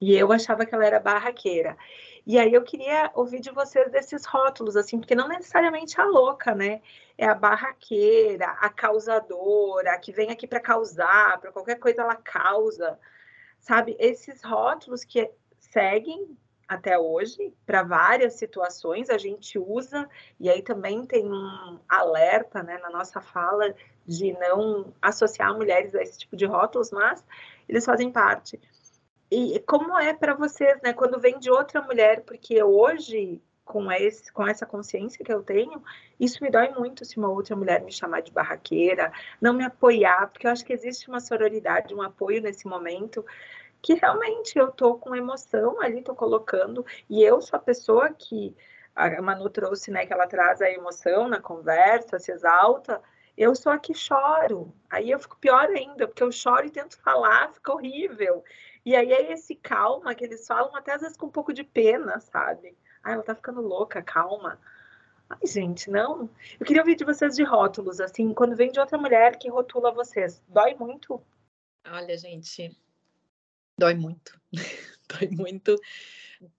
E 0.00 0.14
eu 0.14 0.30
achava 0.32 0.66
que 0.66 0.74
ela 0.74 0.84
era 0.84 1.00
barraqueira. 1.00 1.76
E 2.26 2.38
aí 2.38 2.52
eu 2.52 2.62
queria 2.62 3.10
ouvir 3.14 3.40
de 3.40 3.50
vocês 3.50 3.90
desses 3.90 4.26
rótulos, 4.26 4.76
assim, 4.76 4.98
porque 4.98 5.14
não 5.14 5.28
necessariamente 5.28 6.00
a 6.00 6.04
louca, 6.04 6.54
né? 6.54 6.82
É 7.16 7.26
a 7.26 7.34
barraqueira, 7.34 8.46
a 8.60 8.68
causadora, 8.68 9.92
a 9.92 9.98
que 9.98 10.12
vem 10.12 10.30
aqui 10.30 10.46
para 10.46 10.60
causar, 10.60 11.40
para 11.40 11.52
qualquer 11.52 11.76
coisa 11.78 12.02
ela 12.02 12.16
causa, 12.16 12.98
sabe? 13.60 13.96
Esses 13.98 14.42
rótulos 14.42 15.04
que 15.04 15.30
seguem 15.58 16.36
até 16.68 16.98
hoje 16.98 17.54
para 17.64 17.82
várias 17.82 18.34
situações 18.34 19.08
a 19.08 19.16
gente 19.16 19.58
usa 19.58 20.08
e 20.40 20.50
aí 20.50 20.62
também 20.62 21.06
tem 21.06 21.24
um 21.24 21.78
alerta 21.88 22.62
né, 22.62 22.76
na 22.78 22.90
nossa 22.90 23.20
fala 23.20 23.72
de 24.04 24.32
não 24.32 24.92
associar 25.00 25.54
mulheres 25.54 25.94
a 25.94 26.02
esse 26.02 26.18
tipo 26.18 26.36
de 26.36 26.44
rótulos, 26.44 26.90
mas 26.90 27.24
eles 27.68 27.84
fazem 27.84 28.10
parte. 28.10 28.60
E 29.30 29.58
como 29.60 29.98
é 29.98 30.14
para 30.14 30.34
vocês, 30.34 30.80
né, 30.82 30.92
quando 30.92 31.20
vem 31.20 31.38
de 31.38 31.50
outra 31.50 31.82
mulher, 31.82 32.22
porque 32.22 32.62
hoje 32.62 33.42
com 33.64 33.90
esse 33.90 34.32
com 34.32 34.46
essa 34.46 34.64
consciência 34.64 35.24
que 35.24 35.32
eu 35.32 35.42
tenho, 35.42 35.82
isso 36.20 36.42
me 36.42 36.50
dói 36.50 36.68
muito 36.70 37.04
se 37.04 37.18
uma 37.18 37.28
outra 37.28 37.56
mulher 37.56 37.82
me 37.82 37.90
chamar 37.90 38.22
de 38.22 38.30
barraqueira, 38.30 39.12
não 39.40 39.52
me 39.52 39.64
apoiar, 39.64 40.28
porque 40.30 40.46
eu 40.46 40.52
acho 40.52 40.64
que 40.64 40.72
existe 40.72 41.08
uma 41.08 41.18
sororidade, 41.18 41.92
um 41.92 42.00
apoio 42.00 42.40
nesse 42.40 42.66
momento 42.68 43.26
que 43.82 43.94
realmente 43.94 44.56
eu 44.58 44.70
tô 44.70 44.94
com 44.96 45.14
emoção 45.14 45.80
ali, 45.80 46.02
tô 46.02 46.14
colocando, 46.14 46.86
e 47.10 47.22
eu 47.22 47.40
sou 47.40 47.56
a 47.56 47.60
pessoa 47.60 48.10
que 48.10 48.56
a 48.94 49.20
Manu 49.20 49.50
trouxe, 49.50 49.90
né, 49.90 50.06
que 50.06 50.12
ela 50.12 50.26
traz 50.26 50.62
a 50.62 50.70
emoção 50.70 51.28
na 51.28 51.40
conversa, 51.40 52.18
se 52.18 52.32
exalta, 52.32 53.02
eu 53.36 53.54
sou 53.54 53.70
a 53.70 53.78
que 53.78 53.92
choro. 53.92 54.72
Aí 54.88 55.10
eu 55.10 55.18
fico 55.18 55.36
pior 55.38 55.68
ainda, 55.68 56.08
porque 56.08 56.22
eu 56.22 56.32
choro 56.32 56.66
e 56.66 56.70
tento 56.70 56.98
falar, 57.02 57.52
fica 57.52 57.72
horrível. 57.72 58.42
E 58.86 58.96
aí 58.96 59.12
é 59.12 59.32
esse 59.32 59.54
calma 59.54 60.14
que 60.14 60.24
eles 60.24 60.46
falam, 60.46 60.74
até 60.74 60.94
às 60.94 61.02
vezes 61.02 61.16
com 61.16 61.26
um 61.26 61.30
pouco 61.30 61.52
de 61.52 61.64
pena, 61.64 62.20
sabe? 62.20 62.74
Ah, 63.02 63.12
ela 63.12 63.22
tá 63.22 63.34
ficando 63.34 63.60
louca, 63.60 64.00
calma. 64.00 64.58
Ai, 65.28 65.46
gente, 65.46 65.90
não. 65.90 66.30
Eu 66.58 66.64
queria 66.64 66.80
ouvir 66.80 66.96
de 66.96 67.04
vocês 67.04 67.36
de 67.36 67.42
rótulos, 67.42 68.00
assim, 68.00 68.32
quando 68.32 68.56
vem 68.56 68.72
de 68.72 68.80
outra 68.80 68.96
mulher 68.96 69.38
que 69.38 69.50
rotula 69.50 69.92
vocês. 69.92 70.42
Dói 70.48 70.74
muito? 70.74 71.20
Olha, 71.84 72.16
gente, 72.16 72.74
Dói 73.78 73.94
muito, 73.94 74.40
dói 75.06 75.28
muito, 75.30 75.76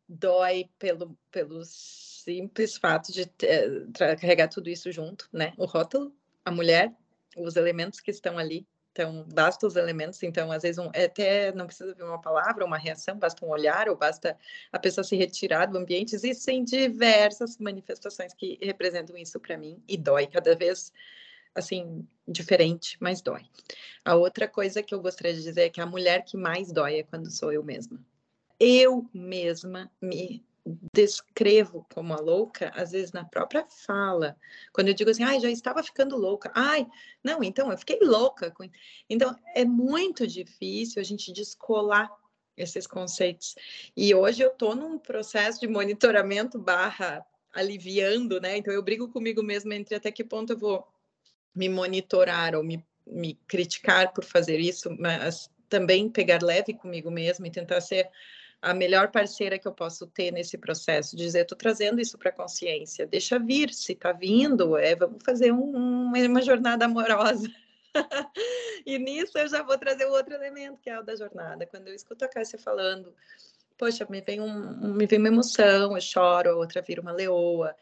dói 0.07 0.69
pelo, 0.77 1.17
pelo 1.31 1.63
simples 1.65 2.77
fato 2.77 3.11
de 3.11 3.25
ter, 3.25 3.87
carregar 4.19 4.47
tudo 4.47 4.69
isso 4.69 4.91
junto, 4.91 5.27
né? 5.33 5.51
O 5.57 5.65
rótulo, 5.65 6.15
a 6.45 6.51
mulher, 6.51 6.93
os 7.35 7.55
elementos 7.55 7.99
que 7.99 8.11
estão 8.11 8.37
ali. 8.37 8.67
Então, 8.97 9.23
basta 9.31 9.67
os 9.67 9.75
elementos, 9.75 10.23
então, 10.23 10.51
às 10.51 10.63
vezes, 10.63 10.79
um, 10.79 10.89
é 10.91 11.05
até 11.05 11.51
não 11.51 11.67
precisa 11.67 11.93
ver 11.93 12.01
uma 12.01 12.19
palavra, 12.19 12.65
uma 12.65 12.79
reação, 12.79 13.15
basta 13.15 13.45
um 13.45 13.49
olhar, 13.49 13.87
ou 13.87 13.95
basta 13.95 14.35
a 14.71 14.79
pessoa 14.79 15.03
se 15.03 15.15
retirar 15.15 15.67
do 15.67 15.77
ambiente. 15.77 16.15
Existem 16.15 16.63
diversas 16.63 17.59
manifestações 17.59 18.33
que 18.33 18.57
representam 18.59 19.15
isso 19.15 19.39
para 19.39 19.55
mim, 19.55 19.79
e 19.87 19.95
dói 19.97 20.25
cada 20.25 20.55
vez 20.55 20.91
assim, 21.53 22.07
diferente, 22.27 22.97
mas 22.99 23.21
dói. 23.21 23.45
A 24.03 24.15
outra 24.15 24.47
coisa 24.47 24.81
que 24.81 24.95
eu 24.95 24.99
gostaria 24.99 25.35
de 25.35 25.43
dizer 25.43 25.61
é 25.61 25.69
que 25.69 25.79
a 25.79 25.85
mulher 25.85 26.25
que 26.25 26.35
mais 26.35 26.71
dói 26.71 26.97
é 26.97 27.03
quando 27.03 27.29
sou 27.29 27.51
eu 27.51 27.63
mesma. 27.63 28.03
Eu 28.59 29.07
mesma 29.13 29.91
me 30.01 30.43
descrevo 30.93 31.85
como 31.93 32.13
a 32.13 32.17
louca, 32.17 32.71
às 32.75 32.91
vezes 32.91 33.11
na 33.11 33.23
própria 33.23 33.65
fala. 33.85 34.35
Quando 34.73 34.89
eu 34.89 34.93
digo 34.93 35.09
assim, 35.09 35.23
ai, 35.23 35.39
já 35.39 35.49
estava 35.49 35.83
ficando 35.83 36.17
louca. 36.17 36.51
Ai, 36.55 36.85
não, 37.23 37.43
então 37.43 37.71
eu 37.71 37.77
fiquei 37.77 37.99
louca. 38.01 38.53
Então 39.09 39.35
é 39.55 39.63
muito 39.63 40.27
difícil 40.27 41.01
a 41.01 41.05
gente 41.05 41.31
descolar 41.31 42.11
esses 42.55 42.87
conceitos. 42.87 43.55
E 43.95 44.13
hoje 44.13 44.41
eu 44.41 44.49
estou 44.49 44.75
num 44.75 44.97
processo 44.97 45.59
de 45.59 45.67
monitoramento 45.67 46.57
barra 46.59 47.25
aliviando, 47.53 48.41
né? 48.41 48.57
Então 48.57 48.73
eu 48.73 48.83
brigo 48.83 49.09
comigo 49.09 49.43
mesma 49.43 49.75
entre 49.75 49.95
até 49.95 50.11
que 50.11 50.23
ponto 50.23 50.53
eu 50.53 50.57
vou 50.57 50.87
me 51.55 51.69
monitorar 51.69 52.55
ou 52.55 52.63
me, 52.63 52.83
me 53.05 53.35
criticar 53.47 54.11
por 54.13 54.23
fazer 54.23 54.59
isso, 54.59 54.95
mas 54.99 55.49
também 55.69 56.09
pegar 56.09 56.41
leve 56.41 56.73
comigo 56.73 57.11
mesmo 57.11 57.45
e 57.45 57.51
tentar 57.51 57.81
ser 57.81 58.09
a 58.61 58.73
melhor 58.73 59.11
parceira 59.11 59.59
que 59.59 59.67
eu 59.67 59.71
posso 59.71 60.07
ter 60.07 60.31
nesse 60.31 60.57
processo, 60.57 61.15
dizer, 61.15 61.41
estou 61.41 61.57
trazendo 61.57 62.01
isso 62.01 62.17
para 62.17 62.29
a 62.29 62.33
consciência, 62.33 63.05
deixa 63.05 63.37
vir, 63.37 63.71
se 63.71 63.93
está 63.93 64.11
vindo, 64.11 64.75
é, 64.77 64.95
vamos 64.95 65.23
fazer 65.23 65.51
um, 65.51 66.11
uma 66.11 66.41
jornada 66.41 66.85
amorosa. 66.85 67.49
e 68.85 68.97
nisso 68.97 69.37
eu 69.37 69.47
já 69.47 69.63
vou 69.63 69.77
trazer 69.77 70.05
o 70.05 70.11
outro 70.11 70.33
elemento, 70.33 70.79
que 70.81 70.89
é 70.89 70.99
o 70.99 71.03
da 71.03 71.15
jornada. 71.15 71.65
Quando 71.65 71.87
eu 71.87 71.95
escuto 71.95 72.25
a 72.25 72.27
Cássia 72.27 72.57
falando, 72.57 73.13
poxa, 73.77 74.05
me 74.09 74.21
vem, 74.21 74.41
um, 74.41 74.93
me 74.93 75.05
vem 75.05 75.19
uma 75.19 75.27
emoção, 75.27 75.95
eu 75.95 76.01
choro, 76.01 76.49
a 76.49 76.55
outra 76.55 76.81
vira 76.81 77.01
uma 77.01 77.11
leoa 77.11 77.75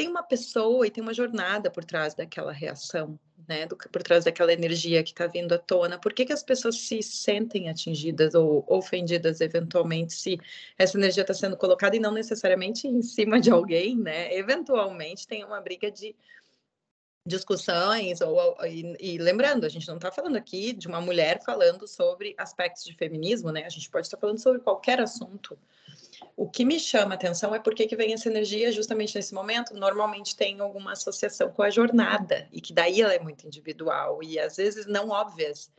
tem 0.00 0.08
uma 0.08 0.22
pessoa 0.22 0.86
e 0.86 0.90
tem 0.90 1.02
uma 1.02 1.12
jornada 1.12 1.70
por 1.70 1.84
trás 1.84 2.14
daquela 2.14 2.52
reação, 2.52 3.20
né? 3.50 3.66
Do, 3.66 3.76
por 3.76 4.02
trás 4.02 4.24
daquela 4.24 4.52
energia 4.52 5.02
que 5.02 5.10
está 5.10 5.26
vindo 5.26 5.52
à 5.52 5.58
tona. 5.58 5.98
Por 5.98 6.12
que, 6.12 6.24
que 6.24 6.32
as 6.32 6.42
pessoas 6.42 6.76
se 6.76 7.02
sentem 7.02 7.68
atingidas 7.68 8.32
ou 8.34 8.64
ofendidas 8.68 9.40
eventualmente 9.40 10.12
se 10.12 10.38
essa 10.78 10.96
energia 10.96 11.22
está 11.22 11.34
sendo 11.34 11.56
colocada 11.56 11.96
e 11.96 12.00
não 12.00 12.12
necessariamente 12.12 12.86
em 12.86 13.02
cima 13.02 13.40
de 13.40 13.50
alguém, 13.50 13.96
né? 13.98 14.32
Eventualmente 14.32 15.26
tem 15.26 15.44
uma 15.44 15.60
briga 15.60 15.90
de 15.90 16.14
discussões 17.26 18.20
ou 18.20 18.56
e, 18.64 18.96
e, 18.98 19.18
lembrando 19.18 19.66
a 19.66 19.68
gente 19.68 19.86
não 19.86 19.96
está 19.96 20.10
falando 20.10 20.36
aqui 20.36 20.72
de 20.72 20.88
uma 20.88 21.02
mulher 21.02 21.42
falando 21.44 21.86
sobre 21.86 22.34
aspectos 22.38 22.82
de 22.82 22.94
feminismo 22.94 23.52
né 23.52 23.62
a 23.66 23.68
gente 23.68 23.90
pode 23.90 24.06
estar 24.06 24.16
falando 24.16 24.38
sobre 24.38 24.62
qualquer 24.62 24.98
assunto 24.98 25.58
o 26.36 26.48
que 26.48 26.64
me 26.64 26.78
chama 26.78 27.14
atenção 27.14 27.54
é 27.54 27.58
porque 27.58 27.86
que 27.86 27.96
vem 27.96 28.12
essa 28.12 28.28
energia 28.28 28.72
justamente 28.72 29.14
nesse 29.14 29.34
momento. 29.34 29.74
Normalmente 29.74 30.36
tem 30.36 30.60
alguma 30.60 30.92
associação 30.92 31.50
com 31.50 31.62
a 31.62 31.70
jornada 31.70 32.48
e 32.52 32.60
que 32.60 32.72
daí 32.72 33.02
ela 33.02 33.14
é 33.14 33.18
muito 33.18 33.46
individual 33.46 34.22
e 34.22 34.38
às 34.38 34.56
vezes 34.56 34.86
não 34.86 35.10
óbvias, 35.10 35.70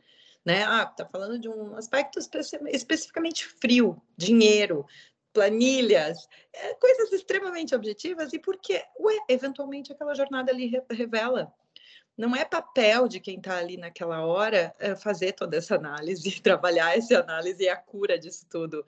né? 0.44 0.62
Ah, 0.64 0.86
tá 0.86 1.04
falando 1.06 1.38
de 1.38 1.48
um 1.48 1.76
aspecto 1.76 2.18
especi 2.18 2.58
especificamente 2.68 3.46
frio, 3.46 4.00
dinheiro, 4.16 4.86
planilhas, 5.32 6.28
é, 6.52 6.74
coisas 6.74 7.12
extremamente 7.12 7.74
objetivas 7.74 8.32
e 8.32 8.38
porque, 8.38 8.84
ué, 9.00 9.16
eventualmente 9.28 9.92
aquela 9.92 10.14
jornada 10.14 10.52
ali 10.52 10.66
re 10.66 10.82
revela. 10.90 11.52
Não 12.16 12.36
é 12.36 12.44
papel 12.44 13.08
de 13.08 13.18
quem 13.18 13.38
está 13.38 13.56
ali 13.56 13.78
naquela 13.78 14.24
hora 14.24 14.72
é, 14.78 14.94
fazer 14.94 15.32
toda 15.32 15.56
essa 15.56 15.76
análise, 15.76 16.30
trabalhar 16.42 16.96
essa 16.96 17.20
análise 17.20 17.62
e 17.62 17.68
a 17.68 17.76
cura 17.76 18.18
disso 18.18 18.46
tudo. 18.50 18.84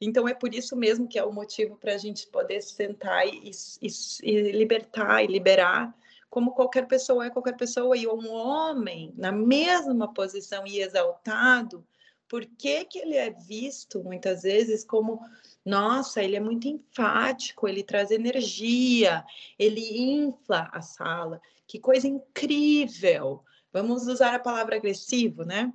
Então, 0.00 0.28
é 0.28 0.34
por 0.34 0.54
isso 0.54 0.76
mesmo 0.76 1.08
que 1.08 1.18
é 1.18 1.24
o 1.24 1.32
motivo 1.32 1.76
para 1.76 1.94
a 1.94 1.98
gente 1.98 2.26
poder 2.26 2.60
sentar 2.60 3.26
e, 3.26 3.50
e, 3.80 3.88
e, 4.22 4.52
libertar 4.52 5.22
e 5.22 5.26
liberar, 5.26 5.94
como 6.28 6.52
qualquer 6.52 6.86
pessoa 6.86 7.26
é 7.26 7.30
qualquer 7.30 7.56
pessoa, 7.56 7.96
e 7.96 8.06
um 8.06 8.30
homem 8.30 9.12
na 9.16 9.32
mesma 9.32 10.12
posição 10.12 10.66
e 10.66 10.80
exaltado, 10.80 11.86
por 12.28 12.44
que, 12.44 12.84
que 12.84 12.98
ele 12.98 13.16
é 13.16 13.30
visto 13.30 14.02
muitas 14.02 14.42
vezes 14.42 14.84
como, 14.84 15.20
nossa, 15.64 16.22
ele 16.22 16.36
é 16.36 16.40
muito 16.40 16.68
enfático, 16.68 17.68
ele 17.68 17.82
traz 17.82 18.10
energia, 18.10 19.24
ele 19.58 19.80
infla 19.98 20.68
a 20.72 20.82
sala, 20.82 21.40
que 21.66 21.78
coisa 21.78 22.06
incrível! 22.06 23.42
Vamos 23.72 24.06
usar 24.06 24.34
a 24.34 24.38
palavra 24.38 24.76
agressivo, 24.76 25.44
né? 25.44 25.72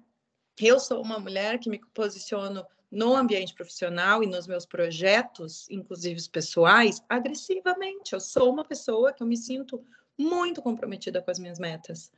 Eu 0.59 0.79
sou 0.79 1.01
uma 1.01 1.19
mulher 1.19 1.59
que 1.59 1.69
me 1.69 1.79
posiciono 1.93 2.65
no 2.91 3.15
ambiente 3.15 3.53
profissional 3.53 4.21
e 4.21 4.27
nos 4.27 4.45
meus 4.45 4.65
projetos, 4.65 5.69
inclusive 5.69 6.27
pessoais, 6.29 7.01
agressivamente. 7.07 8.13
Eu 8.13 8.19
sou 8.19 8.51
uma 8.51 8.65
pessoa 8.65 9.13
que 9.13 9.23
eu 9.23 9.27
me 9.27 9.37
sinto 9.37 9.83
muito 10.17 10.61
comprometida 10.61 11.21
com 11.21 11.31
as 11.31 11.39
minhas 11.39 11.57
metas. 11.57 12.11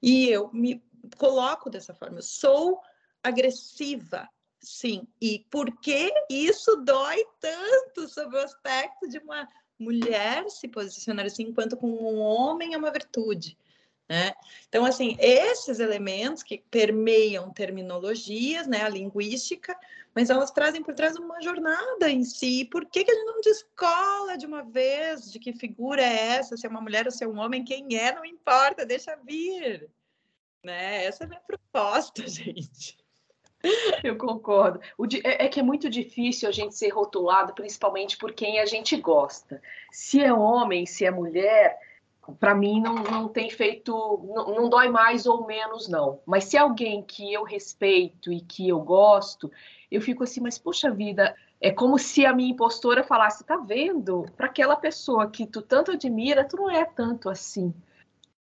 E 0.00 0.28
eu 0.28 0.48
me 0.52 0.82
coloco 1.16 1.68
dessa 1.68 1.92
forma. 1.92 2.18
Eu 2.18 2.22
sou 2.22 2.80
agressiva, 3.22 4.28
sim. 4.60 5.06
E 5.20 5.40
por 5.50 5.76
que 5.80 6.12
isso 6.30 6.76
dói 6.76 7.24
tanto 7.40 8.08
sobre 8.08 8.36
o 8.36 8.42
aspecto 8.42 9.08
de 9.08 9.18
uma 9.18 9.48
mulher 9.78 10.48
se 10.48 10.68
posicionar 10.68 11.26
assim, 11.26 11.44
enquanto 11.44 11.76
com 11.76 11.88
um 11.88 12.20
homem 12.20 12.74
é 12.74 12.78
uma 12.78 12.92
virtude? 12.92 13.58
Né? 14.08 14.32
Então, 14.68 14.84
assim, 14.84 15.16
esses 15.18 15.80
elementos 15.80 16.42
que 16.42 16.62
permeiam 16.70 17.50
terminologias, 17.50 18.66
né, 18.66 18.82
a 18.82 18.88
linguística, 18.88 19.74
mas 20.14 20.30
elas 20.30 20.50
trazem 20.50 20.82
por 20.82 20.94
trás 20.94 21.16
uma 21.16 21.40
jornada 21.40 22.08
em 22.10 22.22
si. 22.24 22.64
Por 22.64 22.84
que, 22.84 23.04
que 23.04 23.10
a 23.10 23.14
gente 23.14 23.26
não 23.26 23.40
descola 23.40 24.36
de 24.36 24.46
uma 24.46 24.62
vez 24.62 25.30
de 25.30 25.38
que 25.38 25.52
figura 25.52 26.02
é 26.02 26.36
essa, 26.36 26.56
se 26.56 26.66
é 26.66 26.70
uma 26.70 26.80
mulher 26.80 27.06
ou 27.06 27.12
se 27.12 27.24
é 27.24 27.28
um 27.28 27.38
homem, 27.38 27.64
quem 27.64 27.96
é, 27.96 28.14
não 28.14 28.24
importa, 28.24 28.84
deixa 28.84 29.16
vir. 29.16 29.88
Né? 30.64 31.04
Essa 31.04 31.24
é 31.24 31.26
a 31.26 31.28
minha 31.28 31.40
proposta, 31.40 32.24
gente. 32.28 32.96
Eu 34.02 34.16
concordo. 34.16 34.80
É, 35.24 35.44
é 35.44 35.48
que 35.48 35.60
é 35.60 35.62
muito 35.62 35.88
difícil 35.88 36.48
a 36.48 36.52
gente 36.52 36.74
ser 36.74 36.88
rotulado, 36.90 37.54
principalmente 37.54 38.16
por 38.16 38.32
quem 38.32 38.60
a 38.60 38.66
gente 38.66 38.96
gosta. 38.96 39.62
Se 39.90 40.20
é 40.20 40.32
homem, 40.32 40.84
se 40.84 41.04
é 41.04 41.10
mulher, 41.10 41.78
para 42.38 42.54
mim 42.54 42.80
não, 42.80 42.94
não 42.94 43.28
tem 43.28 43.50
feito, 43.50 43.92
não, 44.34 44.54
não, 44.54 44.68
dói 44.68 44.88
mais 44.88 45.26
ou 45.26 45.46
menos, 45.46 45.88
não. 45.88 46.20
Mas 46.26 46.44
se 46.44 46.56
alguém 46.56 47.02
que 47.02 47.32
eu 47.32 47.44
respeito 47.44 48.32
e 48.32 48.40
que 48.40 48.68
eu 48.68 48.80
gosto, 48.80 49.50
eu 49.94 50.00
fico 50.00 50.24
assim, 50.24 50.40
mas 50.40 50.58
puxa 50.58 50.90
vida, 50.90 51.34
é 51.60 51.70
como 51.70 51.98
se 51.98 52.24
a 52.26 52.32
minha 52.32 52.50
impostora 52.50 53.04
falasse, 53.04 53.44
tá 53.44 53.56
vendo? 53.56 54.26
Para 54.36 54.46
aquela 54.46 54.76
pessoa 54.76 55.30
que 55.30 55.46
tu 55.46 55.62
tanto 55.62 55.92
admira, 55.92 56.44
tu 56.44 56.56
não 56.56 56.70
é 56.70 56.84
tanto 56.84 57.28
assim 57.28 57.72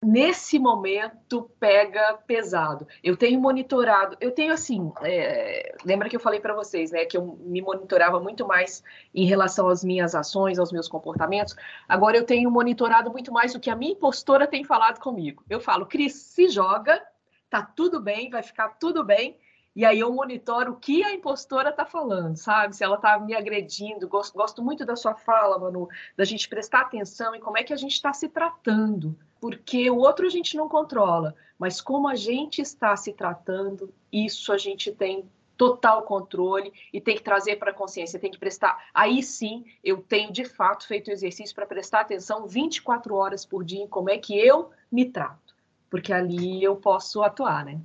nesse 0.02 0.58
momento 0.58 1.50
pega 1.60 2.18
pesado. 2.26 2.88
Eu 3.04 3.18
tenho 3.18 3.40
monitorado, 3.40 4.16
eu 4.22 4.32
tenho 4.32 4.54
assim, 4.54 4.92
é, 5.02 5.76
lembra 5.84 6.08
que 6.08 6.16
eu 6.16 6.20
falei 6.20 6.40
para 6.40 6.54
vocês, 6.54 6.92
né, 6.92 7.06
que 7.06 7.18
eu 7.18 7.38
me 7.42 7.62
monitorava 7.62 8.20
muito 8.20 8.48
mais 8.48 8.84
em 9.14 9.26
relação 9.26 9.68
às 9.68 9.84
minhas 9.84 10.16
ações, 10.16 10.58
aos 10.58 10.72
meus 10.72 10.88
comportamentos. 10.88 11.56
Agora 11.88 12.18
eu 12.18 12.26
tenho 12.26 12.50
monitorado 12.50 13.12
muito 13.12 13.32
mais 13.32 13.54
o 13.54 13.60
que 13.60 13.70
a 13.70 13.76
minha 13.76 13.92
impostora 13.92 14.48
tem 14.48 14.64
falado 14.64 15.00
comigo. 15.00 15.44
Eu 15.50 15.60
falo, 15.60 15.86
Cris, 15.86 16.14
se 16.14 16.48
joga, 16.48 17.02
tá 17.50 17.62
tudo 17.62 18.00
bem, 18.00 18.30
vai 18.30 18.42
ficar 18.42 18.70
tudo 18.80 19.04
bem. 19.04 19.38
E 19.80 19.86
aí 19.86 20.02
eu 20.02 20.12
monitoro 20.12 20.74
o 20.74 20.76
que 20.76 21.06
a 21.06 21.14
impostora 21.14 21.70
está 21.70 21.86
falando, 21.86 22.36
sabe? 22.36 22.76
Se 22.76 22.84
ela 22.84 22.98
está 22.98 23.18
me 23.18 23.34
agredindo. 23.34 24.10
Gosto, 24.10 24.38
gosto 24.38 24.62
muito 24.62 24.86
da 24.86 24.94
sua 24.94 25.16
fala, 25.16 25.58
Manu, 25.58 25.88
da 26.18 26.26
gente 26.26 26.50
prestar 26.50 26.82
atenção 26.82 27.34
em 27.34 27.40
como 27.40 27.58
é 27.58 27.64
que 27.64 27.72
a 27.72 27.78
gente 27.78 27.94
está 27.94 28.12
se 28.12 28.28
tratando 28.28 29.18
porque 29.40 29.90
o 29.90 29.96
outro 29.96 30.26
a 30.26 30.30
gente 30.30 30.58
não 30.58 30.68
controla, 30.68 31.34
mas 31.58 31.80
como 31.80 32.10
a 32.10 32.16
gente 32.16 32.62
está 32.62 32.94
se 32.98 33.14
tratando, 33.14 33.90
isso 34.12 34.52
a 34.52 34.58
gente 34.58 34.92
tem 34.92 35.24
total 35.56 36.04
controle 36.04 36.74
e 36.92 37.00
tem 37.00 37.16
que 37.16 37.24
trazer 37.24 37.56
para 37.56 37.72
a 37.72 37.74
consciência, 37.74 38.20
tem 38.20 38.32
que 38.32 38.38
prestar. 38.38 38.90
Aí 38.94 39.24
sim, 39.24 39.64
eu 39.82 40.02
tenho 40.02 40.30
de 40.30 40.44
fato 40.44 40.86
feito 40.86 41.10
exercício 41.10 41.56
para 41.56 41.66
prestar 41.66 42.02
atenção 42.02 42.46
24 42.46 43.16
horas 43.16 43.46
por 43.46 43.64
dia 43.64 43.82
em 43.82 43.88
como 43.88 44.10
é 44.10 44.18
que 44.18 44.38
eu 44.38 44.72
me 44.92 45.06
trato, 45.06 45.56
porque 45.90 46.12
ali 46.12 46.62
eu 46.62 46.76
posso 46.76 47.24
atuar, 47.24 47.64
né? 47.64 47.80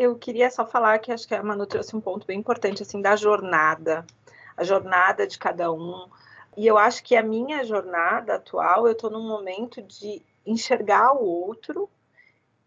Eu 0.00 0.14
queria 0.14 0.48
só 0.48 0.64
falar 0.64 1.00
que 1.00 1.10
acho 1.10 1.26
que 1.26 1.34
a 1.34 1.42
Manu 1.42 1.66
trouxe 1.66 1.96
um 1.96 2.00
ponto 2.00 2.24
bem 2.24 2.38
importante 2.38 2.84
assim 2.84 3.02
da 3.02 3.16
jornada, 3.16 4.06
a 4.56 4.62
jornada 4.62 5.26
de 5.26 5.36
cada 5.36 5.72
um. 5.72 6.08
E 6.56 6.64
eu 6.68 6.78
acho 6.78 7.02
que 7.02 7.16
a 7.16 7.22
minha 7.22 7.64
jornada 7.64 8.36
atual, 8.36 8.86
eu 8.86 8.92
estou 8.92 9.10
num 9.10 9.26
momento 9.26 9.82
de 9.82 10.22
enxergar 10.46 11.14
o 11.14 11.24
outro 11.24 11.90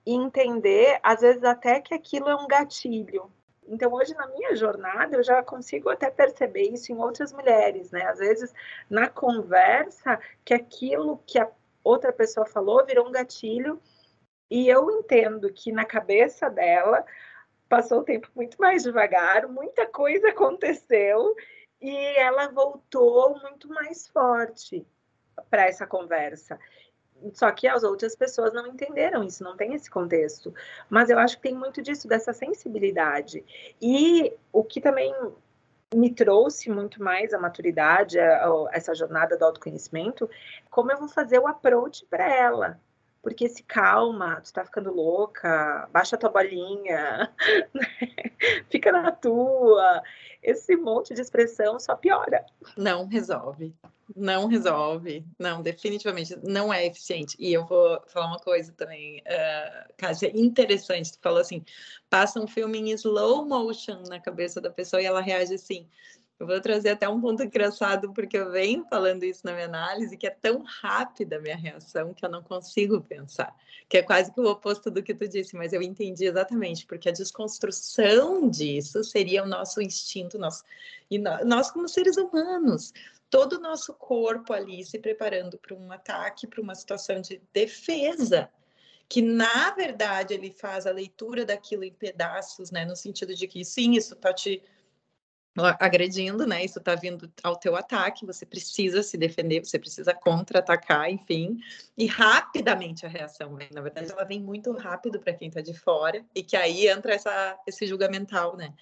e 0.06 0.14
entender, 0.14 1.00
às 1.02 1.22
vezes, 1.22 1.42
até 1.46 1.80
que 1.80 1.94
aquilo 1.94 2.28
é 2.28 2.36
um 2.36 2.50
gatilho. 2.50 3.32
Então, 3.66 3.94
hoje, 3.94 4.14
na 4.14 4.28
minha 4.28 4.54
jornada, 4.54 5.16
eu 5.16 5.24
já 5.24 5.42
consigo 5.42 5.90
até 5.90 6.12
perceber 6.12 6.64
isso 6.64 6.92
em 6.92 6.98
outras 6.98 7.32
mulheres, 7.32 7.92
né? 7.92 8.04
Às 8.08 8.20
vezes, 8.20 8.54
na 8.90 9.08
conversa, 9.08 10.20
que 10.44 10.54
aquilo 10.54 11.24
que 11.26 11.40
a 11.40 11.50
outra 11.82 12.12
pessoa 12.12 12.46
falou 12.46 12.86
virou 12.86 13.08
um 13.08 13.12
gatilho, 13.12 13.80
e 14.52 14.68
eu 14.68 14.92
entendo 14.92 15.52
que 15.54 15.72
na 15.72 15.86
cabeça 15.86 16.50
dela 16.50 17.06
passou 17.70 18.02
o 18.02 18.04
tempo 18.04 18.30
muito 18.36 18.60
mais 18.60 18.84
devagar, 18.84 19.48
muita 19.48 19.88
coisa 19.88 20.28
aconteceu, 20.28 21.34
e 21.82 21.96
ela 22.18 22.50
voltou 22.50 23.40
muito 23.40 23.70
mais 23.70 24.10
forte 24.10 24.86
para 25.50 25.68
essa 25.68 25.88
conversa. 25.88 26.60
Só 27.34 27.50
que 27.52 27.66
as 27.66 27.84
outras 27.84 28.14
pessoas 28.14 28.54
não 28.54 28.68
entenderam 28.68 29.24
isso, 29.24 29.42
não 29.42 29.56
tem 29.56 29.74
esse 29.74 29.90
contexto. 29.90 30.54
Mas 30.90 31.10
eu 31.10 31.18
acho 31.18 31.38
que 31.38 31.44
tem 31.44 31.56
muito 31.56 31.82
disso, 31.82 32.08
dessa 32.08 32.34
sensibilidade. 32.34 33.46
E 33.82 34.34
o 34.52 34.66
que 34.66 34.82
também 34.82 35.16
me 35.96 36.14
trouxe 36.14 36.70
muito 36.70 37.02
mais 37.02 37.34
a 37.34 37.40
maturidade, 37.40 38.20
a, 38.20 38.46
a, 38.46 38.70
essa 38.74 38.94
jornada 38.94 39.38
do 39.38 39.46
autoconhecimento, 39.46 40.30
como 40.70 40.92
eu 40.92 40.98
vou 40.98 41.08
fazer 41.08 41.40
o 41.40 41.48
approach 41.48 42.06
para 42.08 42.30
ela. 42.30 42.80
Porque 43.22 43.48
se 43.48 43.64
calma, 43.64 44.42
tu 44.42 44.52
tá 44.52 44.66
ficando 44.66 44.94
louca, 44.94 45.88
baixa 45.92 46.18
tua 46.18 46.30
bolinha, 46.30 47.32
fica 48.70 48.92
na 48.92 49.12
tua. 49.12 50.02
Esse 50.42 50.76
monte 50.76 51.14
de 51.14 51.22
expressão 51.22 51.80
só 51.80 51.96
piora. 51.96 52.44
Não 52.76 53.08
resolve 53.08 53.76
não 54.16 54.48
resolve, 54.48 55.26
não, 55.40 55.62
definitivamente 55.62 56.38
não 56.44 56.74
é 56.74 56.86
eficiente. 56.86 57.36
E 57.40 57.54
eu 57.54 57.66
vou 57.66 58.02
falar 58.08 58.28
uma 58.28 58.40
coisa 58.40 58.72
também, 58.74 59.22
uh, 59.22 60.38
interessante. 60.38 61.14
Tu 61.14 61.20
falou 61.22 61.40
assim: 61.40 61.64
passa 62.10 62.40
um 62.40 62.48
filme 62.48 62.80
em 62.80 62.92
slow 62.92 63.46
motion 63.46 64.04
na 64.08 64.20
cabeça 64.20 64.60
da 64.60 64.70
pessoa 64.70 65.02
e 65.02 65.06
ela 65.06 65.22
reage 65.22 65.54
assim. 65.54 65.88
Eu 66.42 66.48
vou 66.48 66.60
trazer 66.60 66.90
até 66.90 67.08
um 67.08 67.22
ponto 67.22 67.44
engraçado, 67.44 68.12
porque 68.14 68.36
eu 68.36 68.50
venho 68.50 68.84
falando 68.90 69.24
isso 69.24 69.42
na 69.44 69.54
minha 69.54 69.68
análise, 69.68 70.18
que 70.18 70.26
é 70.26 70.32
tão 70.32 70.64
rápida 70.64 71.36
a 71.36 71.40
minha 71.40 71.56
reação 71.56 72.16
que 72.16 72.26
eu 72.26 72.30
não 72.32 72.42
consigo 72.42 73.00
pensar. 73.00 73.56
Que 73.88 74.00
é 74.00 74.02
quase 74.02 74.34
que 74.34 74.42
o 74.42 74.50
oposto 74.50 74.90
do 74.90 75.04
que 75.04 75.14
tu 75.14 75.28
disse, 75.28 75.56
mas 75.56 75.72
eu 75.72 75.84
entendi 75.84 76.26
exatamente, 76.26 76.88
porque 76.88 77.10
a 77.10 77.12
desconstrução 77.12 78.50
disso 78.50 79.04
seria 79.04 79.44
o 79.44 79.48
nosso 79.48 79.84
instinto, 79.84 80.40
nosso, 80.40 80.64
e 81.12 81.20
nós 81.20 81.70
como 81.70 81.88
seres 81.88 82.18
humanos 82.18 82.92
todo 83.30 83.58
o 83.58 83.62
nosso 83.62 83.94
corpo 83.94 84.52
ali 84.52 84.84
se 84.84 84.98
preparando 84.98 85.60
para 85.60 85.76
um 85.76 85.92
ataque, 85.92 86.48
para 86.48 86.60
uma 86.60 86.74
situação 86.74 87.22
de 87.22 87.40
defesa, 87.54 88.50
que 89.08 89.22
na 89.22 89.70
verdade 89.72 90.34
ele 90.34 90.50
faz 90.50 90.88
a 90.88 90.92
leitura 90.92 91.46
daquilo 91.46 91.84
em 91.84 91.94
pedaços, 91.94 92.72
né, 92.72 92.84
no 92.84 92.96
sentido 92.96 93.36
de 93.36 93.48
que 93.48 93.64
sim, 93.64 93.94
isso 93.94 94.16
está 94.16 94.34
te 94.34 94.62
agredindo, 95.80 96.48
né? 96.48 96.64
Isso 96.64 96.80
está 96.80 96.96
vindo 96.96 97.32
ao 97.44 97.58
teu 97.58 97.76
ataque, 97.76 98.26
você 98.26 98.46
precisa 98.46 99.04
se 99.04 99.18
defender, 99.18 99.64
você 99.64 99.78
precisa 99.78 100.14
contra-atacar, 100.14 101.10
enfim. 101.10 101.60
E 101.98 102.06
rapidamente 102.06 103.06
a 103.06 103.10
reação 103.10 103.56
vem. 103.56 103.68
Na 103.72 103.82
verdade, 103.82 104.12
ela 104.12 104.24
vem 104.24 104.42
muito 104.42 104.72
rápido 104.72 105.20
para 105.20 105.34
quem 105.34 105.50
está 105.50 105.60
de 105.60 105.74
fora, 105.74 106.26
e 106.34 106.42
que 106.42 106.56
aí 106.56 106.88
entra 106.88 107.14
essa, 107.14 107.60
esse 107.68 107.86
julgamental, 107.86 108.56
né? 108.56 108.74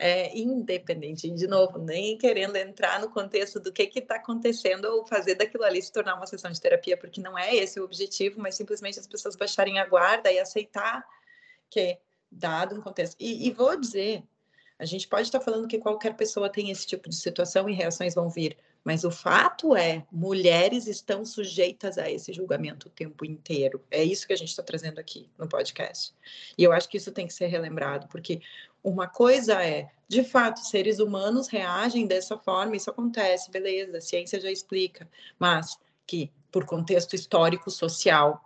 É, 0.00 0.36
independente, 0.36 1.28
de 1.28 1.46
novo, 1.48 1.78
nem 1.78 2.16
querendo 2.16 2.54
entrar 2.54 3.00
no 3.00 3.10
contexto 3.10 3.58
do 3.58 3.72
que 3.72 3.90
está 3.98 4.16
acontecendo 4.16 4.84
ou 4.84 5.04
fazer 5.04 5.34
daquilo 5.34 5.64
ali 5.64 5.82
se 5.82 5.92
tornar 5.92 6.14
uma 6.14 6.26
sessão 6.26 6.52
de 6.52 6.60
terapia, 6.60 6.96
porque 6.96 7.20
não 7.20 7.36
é 7.36 7.54
esse 7.56 7.80
o 7.80 7.84
objetivo, 7.84 8.40
mas 8.40 8.54
simplesmente 8.54 8.98
as 9.00 9.08
pessoas 9.08 9.34
baixarem 9.34 9.80
a 9.80 9.86
guarda 9.86 10.30
e 10.30 10.38
aceitar 10.38 11.04
que, 11.68 11.98
dado 12.30 12.76
um 12.76 12.80
contexto. 12.80 13.16
E, 13.18 13.48
e 13.48 13.52
vou 13.52 13.78
dizer, 13.78 14.22
a 14.78 14.84
gente 14.84 15.08
pode 15.08 15.22
estar 15.22 15.40
falando 15.40 15.66
que 15.66 15.78
qualquer 15.78 16.14
pessoa 16.14 16.48
tem 16.48 16.70
esse 16.70 16.86
tipo 16.86 17.08
de 17.08 17.16
situação 17.16 17.68
e 17.68 17.74
reações 17.74 18.14
vão 18.14 18.30
vir, 18.30 18.56
mas 18.84 19.02
o 19.02 19.10
fato 19.10 19.76
é, 19.76 20.06
mulheres 20.10 20.86
estão 20.86 21.24
sujeitas 21.24 21.98
a 21.98 22.08
esse 22.08 22.32
julgamento 22.32 22.86
o 22.86 22.90
tempo 22.90 23.24
inteiro. 23.24 23.84
É 23.90 24.04
isso 24.04 24.26
que 24.26 24.32
a 24.32 24.36
gente 24.36 24.50
está 24.50 24.62
trazendo 24.62 24.98
aqui 24.98 25.28
no 25.36 25.48
podcast. 25.48 26.14
E 26.56 26.62
eu 26.62 26.72
acho 26.72 26.88
que 26.88 26.96
isso 26.96 27.10
tem 27.10 27.26
que 27.26 27.34
ser 27.34 27.46
relembrado, 27.46 28.06
porque 28.08 28.40
uma 28.82 29.08
coisa 29.08 29.62
é, 29.62 29.90
de 30.06 30.22
fato, 30.22 30.60
seres 30.60 31.00
humanos 31.00 31.48
reagem 31.48 32.06
dessa 32.06 32.38
forma, 32.38 32.76
isso 32.76 32.90
acontece, 32.90 33.50
beleza, 33.50 33.98
a 33.98 34.00
ciência 34.00 34.40
já 34.40 34.50
explica, 34.50 35.08
mas 35.38 35.76
que 36.06 36.32
por 36.50 36.64
contexto 36.64 37.14
histórico, 37.14 37.70
social, 37.70 38.42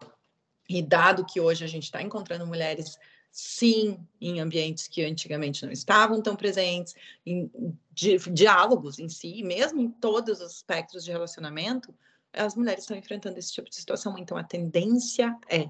e 0.68 0.82
dado 0.82 1.24
que 1.24 1.40
hoje 1.40 1.64
a 1.64 1.68
gente 1.68 1.84
está 1.84 2.00
encontrando 2.00 2.46
mulheres 2.46 2.98
sim 3.32 3.98
em 4.20 4.40
ambientes 4.40 4.86
que 4.86 5.02
antigamente 5.02 5.64
não 5.64 5.72
estavam 5.72 6.20
tão 6.20 6.36
presentes, 6.36 6.94
em 7.24 7.50
di 7.90 8.18
diálogos 8.30 8.98
em 8.98 9.08
si, 9.08 9.42
mesmo 9.42 9.80
em 9.80 9.90
todos 9.90 10.40
os 10.40 10.56
espectros 10.56 11.02
de 11.04 11.10
relacionamento, 11.10 11.94
as 12.32 12.54
mulheres 12.54 12.84
estão 12.84 12.96
enfrentando 12.96 13.38
esse 13.38 13.52
tipo 13.52 13.68
de 13.68 13.76
situação. 13.76 14.16
Então, 14.18 14.36
a 14.36 14.44
tendência 14.44 15.36
é 15.48 15.68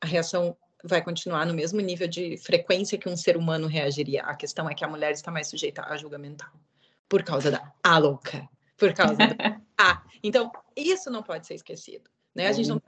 a 0.00 0.06
reação 0.06 0.56
vai 0.84 1.02
continuar 1.02 1.46
no 1.46 1.54
mesmo 1.54 1.80
nível 1.80 2.06
de 2.06 2.36
frequência 2.36 2.98
que 2.98 3.08
um 3.08 3.16
ser 3.16 3.38
humano 3.38 3.66
reagiria. 3.66 4.22
A 4.22 4.34
questão 4.34 4.68
é 4.68 4.74
que 4.74 4.84
a 4.84 4.88
mulher 4.88 5.12
está 5.12 5.30
mais 5.30 5.48
sujeita 5.48 5.82
a 5.82 5.96
julgamento 5.96 6.44
por 7.08 7.22
causa 7.22 7.50
da 7.50 7.72
a 7.82 7.96
louca, 7.96 8.46
por 8.76 8.92
causa 8.92 9.16
da 9.16 9.60
a. 9.78 10.04
Então, 10.22 10.52
isso 10.76 11.10
não 11.10 11.22
pode 11.22 11.46
ser 11.46 11.54
esquecido. 11.54 12.10
Né? 12.34 12.48
A 12.48 12.52
gente 12.52 12.68
não 12.68 12.82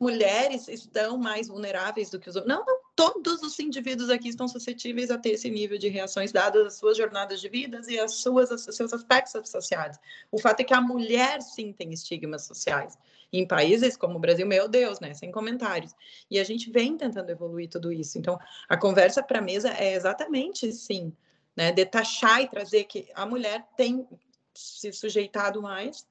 mulheres 0.00 0.68
estão 0.68 1.18
mais 1.18 1.48
vulneráveis 1.48 2.10
do 2.10 2.18
que 2.18 2.28
os 2.28 2.36
homens. 2.36 2.48
Não, 2.48 2.64
não, 2.64 2.80
todos 2.98 3.44
os 3.44 3.56
indivíduos 3.60 4.10
aqui 4.10 4.28
estão 4.28 4.48
suscetíveis 4.48 5.08
a 5.08 5.16
ter 5.16 5.30
esse 5.30 5.48
nível 5.48 5.78
de 5.78 5.86
reações 5.86 6.32
dadas 6.32 6.66
as 6.66 6.74
suas 6.74 6.96
jornadas 6.96 7.40
de 7.40 7.48
vidas 7.48 7.86
e 7.86 7.96
as 7.96 8.14
suas 8.14 8.48
seus 8.60 8.92
aspectos 8.92 9.36
associados. 9.36 9.96
O 10.32 10.38
fato 10.40 10.62
é 10.62 10.64
que 10.64 10.74
a 10.74 10.80
mulher 10.80 11.40
sim 11.40 11.72
tem 11.72 11.92
estigmas 11.92 12.42
sociais. 12.42 12.98
Em 13.32 13.46
países 13.46 13.96
como 13.96 14.16
o 14.16 14.18
Brasil, 14.18 14.44
meu 14.44 14.66
Deus, 14.66 14.98
né, 14.98 15.14
sem 15.14 15.30
comentários. 15.30 15.94
E 16.28 16.40
a 16.40 16.44
gente 16.44 16.72
vem 16.72 16.96
tentando 16.96 17.30
evoluir 17.30 17.68
tudo 17.68 17.92
isso. 17.92 18.18
Então, 18.18 18.36
a 18.68 18.76
conversa 18.76 19.22
para 19.22 19.38
a 19.38 19.42
mesa 19.42 19.68
é 19.70 19.94
exatamente 19.94 20.72
sim, 20.72 21.12
né, 21.56 21.70
detachar 21.70 22.42
e 22.42 22.48
trazer 22.48 22.82
que 22.82 23.06
a 23.14 23.24
mulher 23.24 23.64
tem 23.76 24.08
se 24.52 24.92
sujeitado 24.92 25.62
mais 25.62 26.04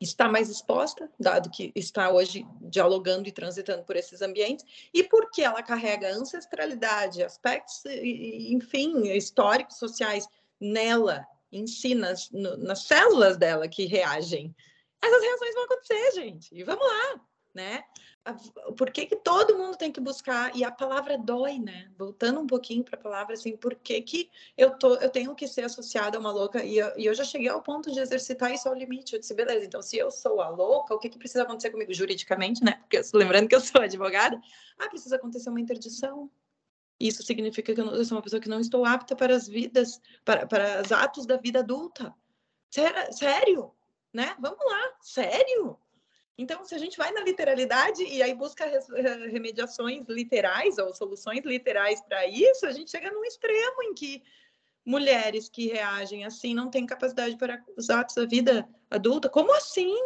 está 0.00 0.28
mais 0.28 0.50
exposta, 0.50 1.10
dado 1.18 1.50
que 1.50 1.72
está 1.74 2.10
hoje 2.10 2.46
dialogando 2.60 3.28
e 3.28 3.32
transitando 3.32 3.82
por 3.84 3.96
esses 3.96 4.20
ambientes, 4.20 4.64
e 4.92 5.02
porque 5.04 5.42
ela 5.42 5.62
carrega 5.62 6.14
ancestralidade, 6.14 7.22
aspectos, 7.22 7.82
enfim, 7.86 9.08
históricos, 9.08 9.78
sociais 9.78 10.28
nela, 10.60 11.26
ensina 11.50 12.10
nas, 12.10 12.30
nas 12.30 12.82
células 12.82 13.36
dela 13.36 13.68
que 13.68 13.86
reagem. 13.86 14.54
Essas 15.02 15.22
reações 15.22 15.54
vão 15.54 15.64
acontecer, 15.64 16.12
gente, 16.12 16.54
e 16.54 16.62
vamos 16.62 16.86
lá. 16.86 17.20
Né? 17.56 17.82
Por 18.76 18.90
que, 18.90 19.06
que 19.06 19.16
todo 19.16 19.56
mundo 19.56 19.76
tem 19.76 19.90
que 19.90 20.00
buscar? 20.00 20.54
E 20.54 20.62
a 20.62 20.70
palavra 20.70 21.16
dói, 21.16 21.58
né? 21.58 21.90
Voltando 21.96 22.40
um 22.40 22.46
pouquinho 22.46 22.84
para 22.84 22.98
a 22.98 23.02
palavra, 23.02 23.34
assim, 23.34 23.56
por 23.56 23.74
que, 23.76 24.02
que 24.02 24.30
eu, 24.58 24.76
tô, 24.76 24.96
eu 24.96 25.08
tenho 25.08 25.34
que 25.34 25.48
ser 25.48 25.62
associada 25.62 26.18
a 26.18 26.20
uma 26.20 26.32
louca? 26.32 26.62
E 26.62 26.76
eu, 26.76 26.92
e 26.98 27.06
eu 27.06 27.14
já 27.14 27.24
cheguei 27.24 27.48
ao 27.48 27.62
ponto 27.62 27.90
de 27.90 27.98
exercitar 27.98 28.52
isso 28.52 28.68
ao 28.68 28.74
limite. 28.74 29.14
Eu 29.14 29.20
disse, 29.20 29.32
beleza, 29.32 29.64
então 29.64 29.80
se 29.80 29.96
eu 29.96 30.10
sou 30.10 30.40
a 30.40 30.48
louca, 30.48 30.94
o 30.94 30.98
que, 30.98 31.08
que 31.08 31.18
precisa 31.18 31.44
acontecer 31.44 31.70
comigo 31.70 31.94
juridicamente, 31.94 32.62
né? 32.62 32.72
Porque 32.82 33.00
lembrando 33.14 33.48
que 33.48 33.54
eu 33.54 33.60
sou 33.60 33.80
advogada, 33.82 34.38
ah, 34.78 34.88
precisa 34.88 35.16
acontecer 35.16 35.48
uma 35.48 35.60
interdição. 35.60 36.30
Isso 36.98 37.22
significa 37.22 37.74
que 37.74 37.80
eu 37.80 38.04
sou 38.04 38.16
uma 38.16 38.22
pessoa 38.22 38.40
que 38.40 38.48
não 38.48 38.60
estou 38.60 38.84
apta 38.84 39.14
para 39.14 39.34
as 39.34 39.46
vidas, 39.46 40.00
para, 40.24 40.46
para 40.46 40.82
os 40.82 40.92
atos 40.92 41.26
da 41.26 41.36
vida 41.36 41.60
adulta. 41.60 42.14
Sério? 43.12 43.72
Né? 44.12 44.34
Vamos 44.40 44.64
lá, 44.64 44.92
sério? 45.00 45.78
Então, 46.38 46.64
se 46.64 46.74
a 46.74 46.78
gente 46.78 46.98
vai 46.98 47.10
na 47.12 47.22
literalidade 47.22 48.02
e 48.04 48.22
aí 48.22 48.34
busca 48.34 48.66
remediações 49.30 50.04
literais 50.06 50.76
ou 50.76 50.94
soluções 50.94 51.44
literais 51.44 52.00
para 52.02 52.26
isso, 52.26 52.66
a 52.66 52.72
gente 52.72 52.90
chega 52.90 53.10
num 53.10 53.24
extremo 53.24 53.82
em 53.84 53.94
que 53.94 54.22
mulheres 54.84 55.48
que 55.48 55.66
reagem 55.66 56.24
assim 56.24 56.54
não 56.54 56.70
têm 56.70 56.86
capacidade 56.86 57.36
para 57.36 57.62
os 57.76 57.88
atos 57.88 58.14
da 58.14 58.26
vida 58.26 58.68
adulta. 58.90 59.28
Como 59.30 59.52
assim? 59.54 59.96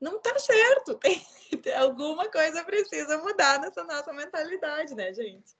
Não 0.00 0.16
está 0.16 0.36
certo. 0.38 0.98
Tem, 1.62 1.74
alguma 1.74 2.28
coisa 2.30 2.64
precisa 2.64 3.18
mudar 3.18 3.60
nessa 3.60 3.84
nossa 3.84 4.12
mentalidade, 4.12 4.94
né, 4.94 5.14
gente? 5.14 5.56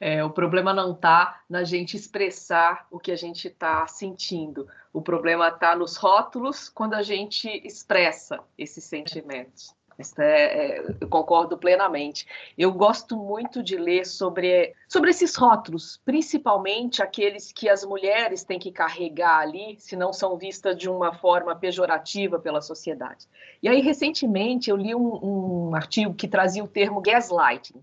É, 0.00 0.24
o 0.24 0.30
problema 0.30 0.72
não 0.74 0.92
está 0.92 1.42
na 1.48 1.62
gente 1.62 1.96
expressar 1.96 2.86
o 2.90 2.98
que 2.98 3.12
a 3.12 3.16
gente 3.16 3.48
está 3.48 3.86
sentindo. 3.86 4.66
O 4.92 5.00
problema 5.00 5.48
está 5.48 5.76
nos 5.76 5.96
rótulos 5.96 6.68
quando 6.68 6.94
a 6.94 7.02
gente 7.02 7.48
expressa 7.64 8.40
esses 8.58 8.84
sentimentos. 8.84 9.74
É, 10.18 10.78
é, 10.78 10.96
eu 11.00 11.08
concordo 11.08 11.56
plenamente. 11.56 12.26
Eu 12.56 12.72
gosto 12.72 13.16
muito 13.16 13.62
de 13.62 13.76
ler 13.76 14.04
sobre, 14.04 14.74
sobre 14.88 15.10
esses 15.10 15.36
rótulos, 15.36 16.00
principalmente 16.04 17.02
aqueles 17.02 17.52
que 17.52 17.68
as 17.68 17.84
mulheres 17.84 18.42
têm 18.42 18.58
que 18.58 18.72
carregar 18.72 19.38
ali, 19.38 19.76
se 19.78 19.94
não 19.94 20.12
são 20.12 20.36
vistas 20.36 20.76
de 20.76 20.88
uma 20.88 21.12
forma 21.12 21.54
pejorativa 21.54 22.38
pela 22.38 22.60
sociedade. 22.60 23.28
E 23.62 23.68
aí, 23.68 23.80
recentemente, 23.80 24.70
eu 24.70 24.76
li 24.76 24.94
um, 24.94 25.68
um 25.70 25.74
artigo 25.74 26.14
que 26.14 26.26
trazia 26.26 26.64
o 26.64 26.68
termo 26.68 27.00
gaslighting 27.00 27.82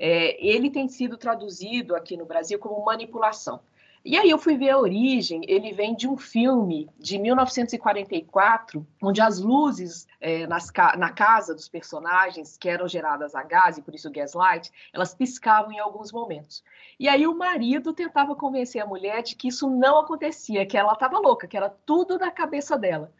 é, 0.00 0.42
ele 0.44 0.70
tem 0.70 0.88
sido 0.88 1.18
traduzido 1.18 1.94
aqui 1.94 2.16
no 2.16 2.24
Brasil 2.24 2.58
como 2.58 2.82
manipulação. 2.82 3.60
E 4.02 4.16
aí 4.16 4.30
eu 4.30 4.38
fui 4.38 4.56
ver 4.56 4.70
a 4.70 4.78
origem, 4.78 5.42
ele 5.46 5.74
vem 5.74 5.94
de 5.94 6.08
um 6.08 6.16
filme 6.16 6.88
de 6.98 7.18
1944, 7.18 8.86
onde 9.02 9.20
as 9.20 9.38
luzes 9.38 10.08
é, 10.18 10.46
nas, 10.46 10.72
na 10.96 11.10
casa 11.12 11.54
dos 11.54 11.68
personagens, 11.68 12.56
que 12.56 12.66
eram 12.66 12.88
geradas 12.88 13.34
a 13.34 13.42
gás, 13.42 13.76
e 13.76 13.82
por 13.82 13.94
isso 13.94 14.10
gaslight, 14.10 14.72
elas 14.90 15.14
piscavam 15.14 15.70
em 15.70 15.78
alguns 15.78 16.10
momentos. 16.10 16.64
E 16.98 17.10
aí 17.10 17.26
o 17.26 17.36
marido 17.36 17.92
tentava 17.92 18.34
convencer 18.34 18.80
a 18.80 18.86
mulher 18.86 19.22
de 19.22 19.36
que 19.36 19.48
isso 19.48 19.68
não 19.68 19.98
acontecia, 19.98 20.64
que 20.64 20.78
ela 20.78 20.94
estava 20.94 21.18
louca, 21.18 21.46
que 21.46 21.58
era 21.58 21.68
tudo 21.68 22.18
na 22.18 22.30
cabeça 22.30 22.78
dela. 22.78 23.12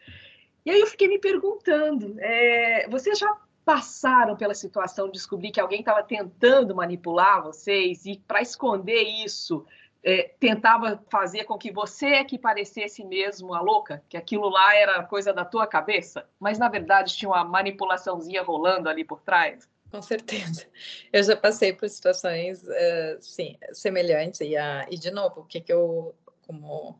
E 0.64 0.70
aí 0.70 0.80
eu 0.80 0.86
fiquei 0.86 1.08
me 1.08 1.18
perguntando, 1.18 2.16
é, 2.20 2.88
você 2.88 3.14
já 3.14 3.36
passaram 3.70 4.36
pela 4.36 4.52
situação 4.52 5.06
de 5.06 5.12
descobrir 5.12 5.52
que 5.52 5.60
alguém 5.60 5.78
estava 5.78 6.02
tentando 6.02 6.74
manipular 6.74 7.40
vocês 7.40 8.04
e 8.04 8.18
para 8.26 8.42
esconder 8.42 9.00
isso 9.00 9.64
é, 10.02 10.34
tentava 10.40 11.00
fazer 11.08 11.44
com 11.44 11.56
que 11.56 11.70
você 11.70 12.06
é 12.06 12.24
que 12.24 12.36
parecesse 12.36 13.04
mesmo 13.04 13.54
a 13.54 13.60
louca, 13.60 14.02
que 14.08 14.16
aquilo 14.16 14.48
lá 14.48 14.74
era 14.74 15.04
coisa 15.04 15.32
da 15.32 15.44
tua 15.44 15.68
cabeça, 15.68 16.28
mas 16.40 16.58
na 16.58 16.68
verdade 16.68 17.16
tinha 17.16 17.28
uma 17.28 17.44
manipulaçãozinha 17.44 18.42
rolando 18.42 18.88
ali 18.88 19.04
por 19.04 19.20
trás. 19.20 19.68
Com 19.88 20.02
certeza. 20.02 20.66
Eu 21.12 21.22
já 21.22 21.36
passei 21.36 21.72
por 21.72 21.88
situações 21.88 22.64
uh, 22.64 23.18
sim, 23.20 23.56
semelhantes 23.72 24.40
e, 24.40 24.54
e 24.90 24.98
de 24.98 25.12
novo, 25.12 25.42
o 25.42 25.44
que, 25.44 25.60
que 25.60 25.72
eu, 25.72 26.12
como 26.44 26.98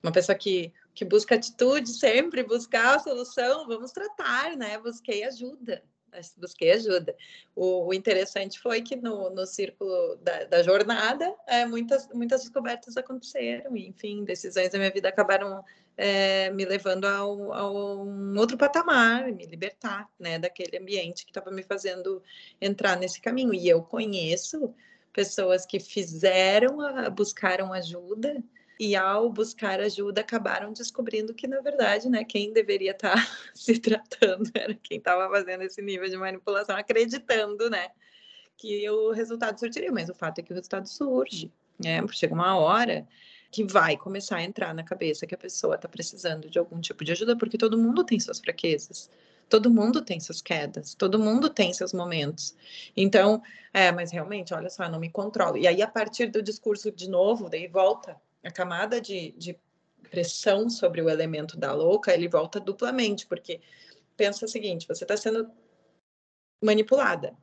uma 0.00 0.12
pessoa 0.12 0.38
que, 0.38 0.72
que 0.94 1.04
busca 1.04 1.34
atitude, 1.34 1.88
sempre 1.88 2.44
buscar 2.44 2.94
a 2.94 2.98
solução, 3.00 3.66
vamos 3.66 3.90
tratar, 3.90 4.56
né? 4.56 4.78
Busquei 4.78 5.24
ajuda 5.24 5.82
busquei 6.36 6.72
ajuda. 6.72 7.16
O, 7.54 7.86
o, 7.86 7.94
interessante 7.94 8.60
foi 8.60 8.82
que 8.82 8.96
no, 8.96 9.30
no 9.30 9.46
círculo 9.46 10.16
da, 10.16 10.44
da 10.44 10.62
jornada, 10.62 11.34
é, 11.46 11.64
muitas, 11.66 12.08
muitas 12.12 12.42
descobertas 12.42 12.96
aconteceram, 12.96 13.76
enfim, 13.76 14.24
decisões 14.24 14.70
da 14.70 14.78
minha 14.78 14.90
vida 14.90 15.08
acabaram 15.08 15.64
é, 15.96 16.50
me 16.50 16.64
levando 16.64 17.04
a 17.04 17.26
um 17.26 18.36
outro 18.38 18.56
patamar, 18.56 19.30
me 19.32 19.46
libertar 19.46 20.08
né, 20.18 20.38
daquele 20.38 20.78
ambiente 20.78 21.24
que 21.24 21.30
estava 21.30 21.50
me 21.50 21.62
fazendo 21.62 22.22
entrar 22.60 22.96
nesse 22.96 23.20
caminho. 23.20 23.54
E 23.54 23.68
eu 23.68 23.82
conheço 23.82 24.74
pessoas 25.12 25.64
que 25.64 25.78
fizeram, 25.78 26.78
buscaram 27.14 27.72
ajuda 27.72 28.42
e 28.78 28.96
ao 28.96 29.30
buscar 29.30 29.80
ajuda 29.80 30.20
acabaram 30.20 30.72
descobrindo 30.72 31.34
que 31.34 31.46
na 31.46 31.60
verdade, 31.60 32.08
né, 32.08 32.24
quem 32.24 32.52
deveria 32.52 32.92
estar 32.92 33.14
tá 33.14 33.36
se 33.54 33.78
tratando 33.78 34.50
era 34.54 34.74
quem 34.74 34.98
estava 34.98 35.28
fazendo 35.30 35.62
esse 35.62 35.80
nível 35.80 36.08
de 36.08 36.16
manipulação, 36.16 36.76
acreditando, 36.76 37.70
né, 37.70 37.88
que 38.56 38.88
o 38.90 39.12
resultado 39.12 39.58
surgiria, 39.58 39.92
mas 39.92 40.08
o 40.08 40.14
fato 40.14 40.38
é 40.38 40.42
que 40.42 40.52
o 40.52 40.54
resultado 40.54 40.88
surge, 40.88 41.52
né? 41.78 42.00
Chega 42.12 42.34
uma 42.34 42.56
hora 42.56 43.06
que 43.50 43.64
vai 43.64 43.96
começar 43.96 44.36
a 44.36 44.42
entrar 44.42 44.74
na 44.74 44.82
cabeça 44.82 45.26
que 45.26 45.34
a 45.34 45.38
pessoa 45.38 45.76
está 45.76 45.88
precisando 45.88 46.48
de 46.48 46.58
algum 46.58 46.80
tipo 46.80 47.04
de 47.04 47.12
ajuda, 47.12 47.36
porque 47.36 47.58
todo 47.58 47.78
mundo 47.78 48.04
tem 48.04 48.18
suas 48.18 48.40
fraquezas. 48.40 49.10
Todo 49.48 49.70
mundo 49.70 50.00
tem 50.00 50.18
suas 50.18 50.40
quedas, 50.40 50.94
todo 50.94 51.18
mundo 51.18 51.50
tem 51.50 51.72
seus 51.72 51.92
momentos. 51.92 52.56
Então, 52.96 53.42
é, 53.72 53.92
mas 53.92 54.10
realmente, 54.10 54.54
olha 54.54 54.70
só, 54.70 54.84
eu 54.84 54.90
não 54.90 54.98
me 54.98 55.10
controlo. 55.10 55.58
E 55.58 55.66
aí, 55.66 55.82
a 55.82 55.86
partir 55.86 56.26
do 56.28 56.42
discurso 56.42 56.90
de 56.90 57.08
novo, 57.08 57.48
daí 57.48 57.68
volta 57.68 58.16
a 58.44 58.50
camada 58.50 59.00
de, 59.00 59.32
de 59.32 59.58
pressão 60.10 60.68
sobre 60.68 61.00
o 61.00 61.08
elemento 61.08 61.56
da 61.56 61.72
louca, 61.72 62.12
ele 62.12 62.28
volta 62.28 62.60
duplamente, 62.60 63.26
porque 63.26 63.60
pensa 64.16 64.44
o 64.44 64.48
seguinte, 64.48 64.86
você 64.86 65.04
está 65.04 65.16
sendo 65.16 65.50
manipulada 66.62 67.36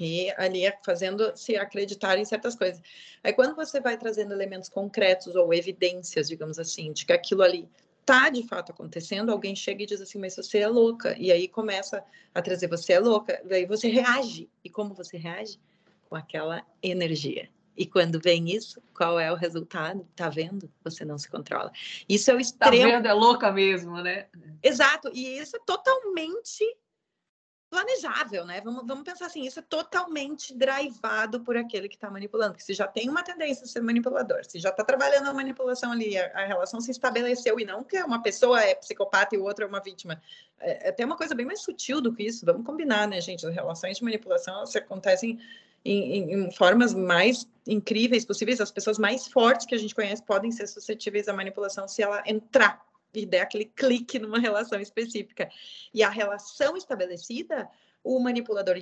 e 0.00 0.32
ali 0.36 0.64
é 0.64 0.78
fazendo 0.84 1.36
se 1.36 1.56
acreditar 1.56 2.18
em 2.18 2.24
certas 2.24 2.54
coisas. 2.54 2.80
Aí 3.22 3.32
quando 3.32 3.56
você 3.56 3.80
vai 3.80 3.96
trazendo 3.98 4.32
elementos 4.32 4.68
concretos 4.68 5.34
ou 5.34 5.52
evidências, 5.52 6.28
digamos 6.28 6.58
assim, 6.58 6.92
de 6.92 7.04
que 7.04 7.12
aquilo 7.12 7.42
ali 7.42 7.68
está 8.00 8.30
de 8.30 8.42
fato 8.46 8.72
acontecendo, 8.72 9.30
alguém 9.30 9.54
chega 9.56 9.82
e 9.82 9.86
diz 9.86 10.00
assim, 10.00 10.18
mas 10.18 10.36
você 10.36 10.58
é 10.58 10.68
louca, 10.68 11.16
e 11.18 11.30
aí 11.32 11.48
começa 11.48 12.02
a 12.34 12.40
trazer 12.40 12.68
você 12.68 12.94
é 12.94 13.00
louca, 13.00 13.42
daí 13.44 13.66
você 13.66 13.88
reage, 13.88 14.48
e 14.64 14.70
como 14.70 14.94
você 14.94 15.18
reage? 15.18 15.60
Com 16.08 16.16
aquela 16.16 16.64
energia. 16.82 17.50
E 17.78 17.86
quando 17.86 18.18
vem 18.18 18.50
isso, 18.50 18.82
qual 18.92 19.20
é 19.20 19.30
o 19.30 19.36
resultado? 19.36 20.04
Tá 20.16 20.28
vendo? 20.28 20.68
Você 20.82 21.04
não 21.04 21.16
se 21.16 21.30
controla. 21.30 21.70
Isso 22.08 22.28
é 22.28 22.34
o 22.34 22.40
extremo. 22.40 22.76
Tá 22.76 22.88
vendo? 22.88 23.06
É 23.06 23.12
louca 23.12 23.52
mesmo, 23.52 24.02
né? 24.02 24.26
Exato. 24.60 25.08
E 25.14 25.38
isso 25.38 25.56
é 25.56 25.60
totalmente 25.64 26.64
planejável, 27.70 28.44
né? 28.44 28.60
Vamos, 28.62 28.84
vamos 28.84 29.04
pensar 29.04 29.26
assim, 29.26 29.46
isso 29.46 29.60
é 29.60 29.62
totalmente 29.62 30.52
drivado 30.56 31.40
por 31.40 31.56
aquele 31.56 31.88
que 31.88 31.94
está 31.94 32.10
manipulando. 32.10 32.52
Porque 32.52 32.64
se 32.64 32.74
já 32.74 32.88
tem 32.88 33.08
uma 33.08 33.22
tendência 33.22 33.64
a 33.64 33.68
ser 33.68 33.80
manipulador, 33.80 34.44
se 34.44 34.58
já 34.58 34.70
está 34.70 34.82
trabalhando 34.82 35.28
a 35.28 35.34
manipulação 35.34 35.92
ali, 35.92 36.18
a, 36.18 36.32
a, 36.34 36.46
relação 36.46 36.80
se 36.80 36.90
estabeleceu 36.90 37.60
e 37.60 37.64
não 37.64 37.84
que 37.84 38.02
uma 38.02 38.20
pessoa 38.20 38.60
é 38.60 38.74
psicopata 38.74 39.36
e 39.36 39.38
o 39.38 39.44
outro 39.44 39.64
é 39.64 39.68
uma 39.68 39.80
vítima. 39.80 40.20
É, 40.58 40.86
é 40.86 40.90
até 40.90 41.04
uma 41.04 41.16
coisa 41.16 41.32
bem 41.32 41.46
mais 41.46 41.60
sutil 41.62 42.00
do 42.00 42.12
que 42.12 42.24
isso. 42.24 42.44
Vamos 42.44 42.66
combinar, 42.66 43.06
né, 43.06 43.20
gente? 43.20 43.46
As 43.46 43.54
relações 43.54 43.98
de 43.98 44.02
manipulação 44.02 44.56
elas 44.56 44.74
acontecem 44.74 45.38
em, 45.90 46.32
em, 46.32 46.50
formas 46.50 46.94
mais 46.94 47.48
incríveis 47.66 48.24
possíveis. 48.24 48.60
As 48.60 48.70
pessoas 48.70 48.98
mais 48.98 49.26
fortes 49.26 49.66
que 49.66 49.74
a 49.74 49.78
gente 49.78 49.94
conhece 49.94 50.22
podem 50.22 50.50
ser 50.50 50.66
suscetíveis 50.66 51.28
à 51.28 51.32
manipulação 51.32 51.88
se 51.88 52.02
ela 52.02 52.22
entrar 52.26 52.86
e 53.14 53.24
der 53.24 53.42
aquele 53.42 53.64
clique 53.64 54.18
numa 54.18 54.38
relação 54.38 54.80
específica. 54.80 55.48
E 55.92 56.02
a 56.02 56.08
relação 56.08 56.76
estabelecida, 56.76 57.68
o 58.04 58.20
manipulador 58.20 58.76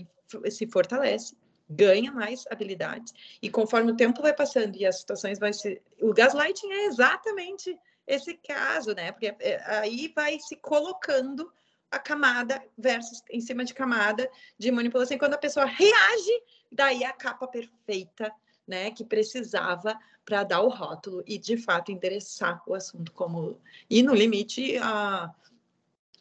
se 0.51 0.67
fortalece, 0.67 1.37
ganha 1.69 2.13
mais 2.13 2.45
habilidades, 2.51 3.13
e 3.43 3.51
conforme 3.51 3.93
o 3.93 3.97
tempo 3.97 4.23
vai 4.23 4.33
passando 4.33 4.77
e 4.77 4.87
as 4.87 5.01
situações 5.01 5.39
vão 5.39 5.53
se. 5.53 5.81
O 6.01 6.13
gaslighting 6.13 6.71
é 6.71 6.87
exatamente 6.87 7.77
esse 8.07 8.35
caso, 8.35 8.95
né? 8.95 9.11
Porque 9.11 9.35
é, 9.41 9.63
aí 9.67 10.13
vai 10.15 10.39
se 10.39 10.57
colocando 10.57 11.53
a 11.91 11.99
camada 11.99 12.63
versus 12.77 13.23
em 13.31 13.41
cima 13.41 13.65
de 13.65 13.75
camada 13.75 14.29
de 14.59 14.71
manipulação. 14.71 15.17
E 15.17 15.19
quando 15.19 15.35
a 15.35 15.39
pessoa 15.39 15.67
reage, 15.67 16.43
daí 16.71 17.05
a 17.05 17.13
capa 17.13 17.47
perfeita, 17.47 18.33
né, 18.67 18.91
que 18.91 19.05
precisava 19.05 19.97
para 20.25 20.43
dar 20.43 20.61
o 20.61 20.69
rótulo 20.69 21.23
e 21.25 21.39
de 21.39 21.57
fato 21.57 21.93
endereçar 21.93 22.61
o 22.67 22.75
assunto 22.75 23.13
como 23.13 23.61
e 23.89 24.03
no 24.03 24.13
limite 24.13 24.77
a 24.79 25.33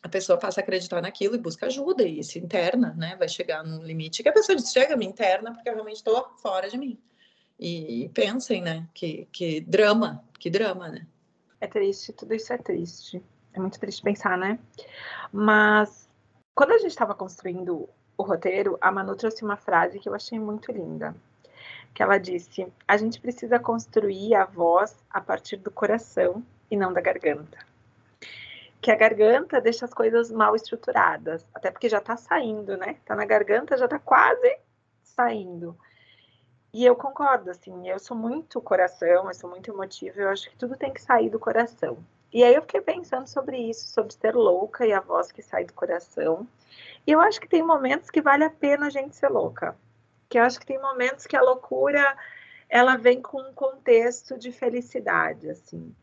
a 0.05 0.07
pessoa 0.07 0.37
passa 0.37 0.59
a 0.59 0.63
acreditar 0.63 1.01
naquilo 1.01 1.33
e 1.33 1.39
busca 1.39 1.65
ajuda 1.65 2.03
e 2.03 2.23
se 2.23 2.37
interna, 2.37 2.93
né? 2.95 3.15
Vai 3.15 3.27
chegar 3.27 3.63
num 3.63 3.81
limite 3.81 4.21
que 4.21 4.29
a 4.29 4.31
pessoa 4.31 4.55
diz, 4.55 4.71
chega, 4.71 4.95
me 4.95 5.03
interna 5.03 5.51
porque 5.51 5.67
eu 5.67 5.73
realmente 5.73 5.95
estou 5.95 6.29
fora 6.37 6.69
de 6.69 6.77
mim. 6.77 6.95
E, 7.59 8.03
e 8.03 8.09
pensem, 8.09 8.61
né? 8.61 8.87
Que, 8.93 9.27
que 9.31 9.61
drama, 9.61 10.23
que 10.37 10.47
drama, 10.47 10.89
né? 10.89 11.07
É 11.59 11.65
triste, 11.65 12.13
tudo 12.13 12.35
isso 12.35 12.53
é 12.53 12.57
triste. 12.59 13.23
É 13.55 13.59
muito 13.59 13.79
triste 13.79 14.01
pensar, 14.01 14.37
né? 14.37 14.59
Mas 15.31 16.09
quando 16.53 16.71
a 16.71 16.77
gente 16.77 16.89
estava 16.89 17.15
construindo 17.15 17.87
o 18.17 18.23
roteiro, 18.23 18.77
a 18.81 18.91
Manu 18.91 19.15
trouxe 19.15 19.45
uma 19.45 19.55
frase 19.55 19.99
que 19.99 20.09
eu 20.09 20.13
achei 20.13 20.37
muito 20.37 20.71
linda. 20.71 21.15
Que 21.93 22.03
ela 22.03 22.17
disse: 22.17 22.67
a 22.85 22.97
gente 22.97 23.19
precisa 23.21 23.57
construir 23.57 24.35
a 24.35 24.43
voz 24.43 24.95
a 25.09 25.21
partir 25.21 25.55
do 25.57 25.71
coração 25.71 26.43
e 26.69 26.75
não 26.75 26.91
da 26.91 26.99
garganta. 26.99 27.57
Que 28.81 28.91
a 28.91 28.95
garganta 28.95 29.61
deixa 29.61 29.85
as 29.85 29.93
coisas 29.93 30.29
mal 30.29 30.53
estruturadas, 30.53 31.47
até 31.53 31.71
porque 31.71 31.87
já 31.87 32.01
tá 32.01 32.17
saindo, 32.17 32.75
né? 32.75 32.97
Tá 33.05 33.15
na 33.15 33.25
garganta, 33.25 33.77
já 33.77 33.87
tá 33.87 33.97
quase 33.97 34.59
saindo. 35.01 35.77
E 36.73 36.85
eu 36.85 36.93
concordo, 36.93 37.49
assim, 37.49 37.87
eu 37.87 37.97
sou 37.99 38.17
muito 38.17 38.59
coração, 38.59 39.27
eu 39.27 39.33
sou 39.33 39.49
muito 39.49 39.71
emotiva, 39.71 40.19
eu 40.19 40.29
acho 40.29 40.49
que 40.49 40.57
tudo 40.57 40.75
tem 40.75 40.93
que 40.93 41.01
sair 41.01 41.29
do 41.29 41.39
coração. 41.39 41.97
E 42.35 42.43
aí 42.43 42.53
eu 42.53 42.63
fiquei 42.63 42.81
pensando 42.81 43.27
sobre 43.27 43.57
isso, 43.57 43.87
sobre 43.87 44.11
ser 44.11 44.35
louca 44.35 44.85
e 44.85 44.91
a 44.91 44.99
voz 44.99 45.31
que 45.31 45.41
sai 45.41 45.63
do 45.63 45.71
coração. 45.71 46.45
E 47.07 47.11
eu 47.13 47.21
acho 47.21 47.39
que 47.39 47.47
tem 47.47 47.63
momentos 47.63 48.09
que 48.09 48.21
vale 48.21 48.43
a 48.43 48.49
pena 48.49 48.87
a 48.87 48.89
gente 48.89 49.15
ser 49.15 49.29
louca. 49.29 49.73
Que 50.27 50.37
eu 50.37 50.43
acho 50.43 50.59
que 50.59 50.65
tem 50.65 50.77
momentos 50.77 51.25
que 51.25 51.37
a 51.37 51.41
loucura 51.41 52.17
ela 52.67 52.97
vem 52.97 53.21
com 53.21 53.39
um 53.39 53.53
contexto 53.53 54.37
de 54.37 54.51
felicidade, 54.51 55.49
assim. 55.49 55.95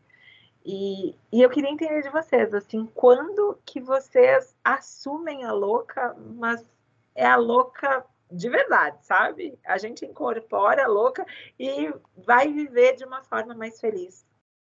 E, 0.65 1.15
e 1.31 1.39
eu 1.39 1.51
queria 1.51 1.69
entender 1.69 2.01
de 2.01 2.09
vocês, 2.09 2.51
assim, 2.51 2.89
quando 2.95 3.59
que 3.63 3.79
vocês 3.79 4.55
assumem 4.63 5.43
a 5.43 5.51
louca, 5.51 6.15
mas 6.17 6.65
é 7.13 7.27
a 7.27 7.35
louca 7.35 8.03
de 8.31 8.49
verdade, 8.49 9.05
sabe? 9.05 9.55
A 9.63 9.77
gente 9.77 10.03
incorpora 10.03 10.85
a 10.85 10.87
louca 10.87 11.27
e 11.59 11.93
vai 12.17 12.51
viver 12.51 12.95
de 12.95 13.05
uma 13.05 13.21
forma 13.21 13.53
mais 13.53 13.79
feliz. 13.79 14.25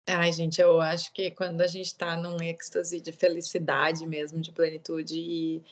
Ai, 0.09 0.33
gente, 0.33 0.61
eu 0.61 0.81
acho 0.81 1.13
que 1.13 1.33
quando 1.33 1.61
a 1.63 1.67
gente 1.67 1.87
está 1.87 2.17
num 2.17 2.41
êxtase 2.41 3.01
de 3.01 3.11
felicidade 3.11 4.07
mesmo, 4.07 4.41
de 4.41 4.53
plenitude 4.53 5.19
e, 5.19 5.63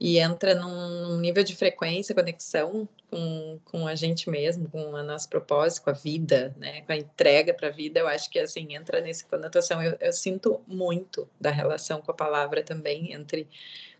e 0.00 0.18
entra 0.18 0.56
num 0.56 1.20
nível 1.20 1.44
de 1.44 1.54
frequência, 1.54 2.12
conexão 2.12 2.88
com, 3.08 3.60
com 3.64 3.86
a 3.86 3.94
gente 3.94 4.28
mesmo, 4.28 4.68
com 4.68 4.90
o 4.92 5.02
nosso 5.04 5.28
propósito, 5.28 5.84
com 5.84 5.90
a 5.90 5.92
vida, 5.92 6.52
né, 6.58 6.80
com 6.82 6.92
a 6.92 6.96
entrega 6.96 7.54
para 7.54 7.68
a 7.68 7.70
vida, 7.70 8.00
eu 8.00 8.08
acho 8.08 8.28
que 8.28 8.40
assim 8.40 8.74
entra 8.74 9.00
nessa 9.00 9.24
conotação. 9.26 9.80
Eu, 9.80 9.96
eu 10.00 10.12
sinto 10.12 10.60
muito 10.66 11.28
da 11.40 11.50
relação 11.50 12.02
com 12.02 12.10
a 12.10 12.14
palavra 12.14 12.64
também 12.64 13.12
entre 13.12 13.48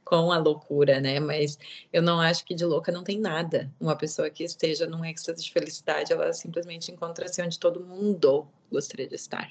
com 0.07 0.31
a 0.31 0.39
loucura, 0.39 1.01
né? 1.01 1.19
Mas 1.19 1.59
eu 1.93 2.01
não 2.01 2.21
acho 2.21 2.45
que 2.45 2.55
de 2.55 2.65
louca 2.65 2.93
não 2.93 3.03
tem 3.03 3.19
nada. 3.19 3.71
Uma 3.79 3.97
pessoa 3.97 4.31
que 4.31 4.45
esteja 4.45 4.87
num 4.87 5.05
êxtase 5.05 5.43
de 5.43 5.53
felicidade, 5.53 6.13
ela 6.13 6.33
simplesmente 6.33 6.93
encontra-se 6.93 7.43
onde 7.43 7.59
todo 7.59 7.85
mundo 7.85 8.47
gostaria 8.71 9.09
de 9.09 9.17
estar. 9.17 9.51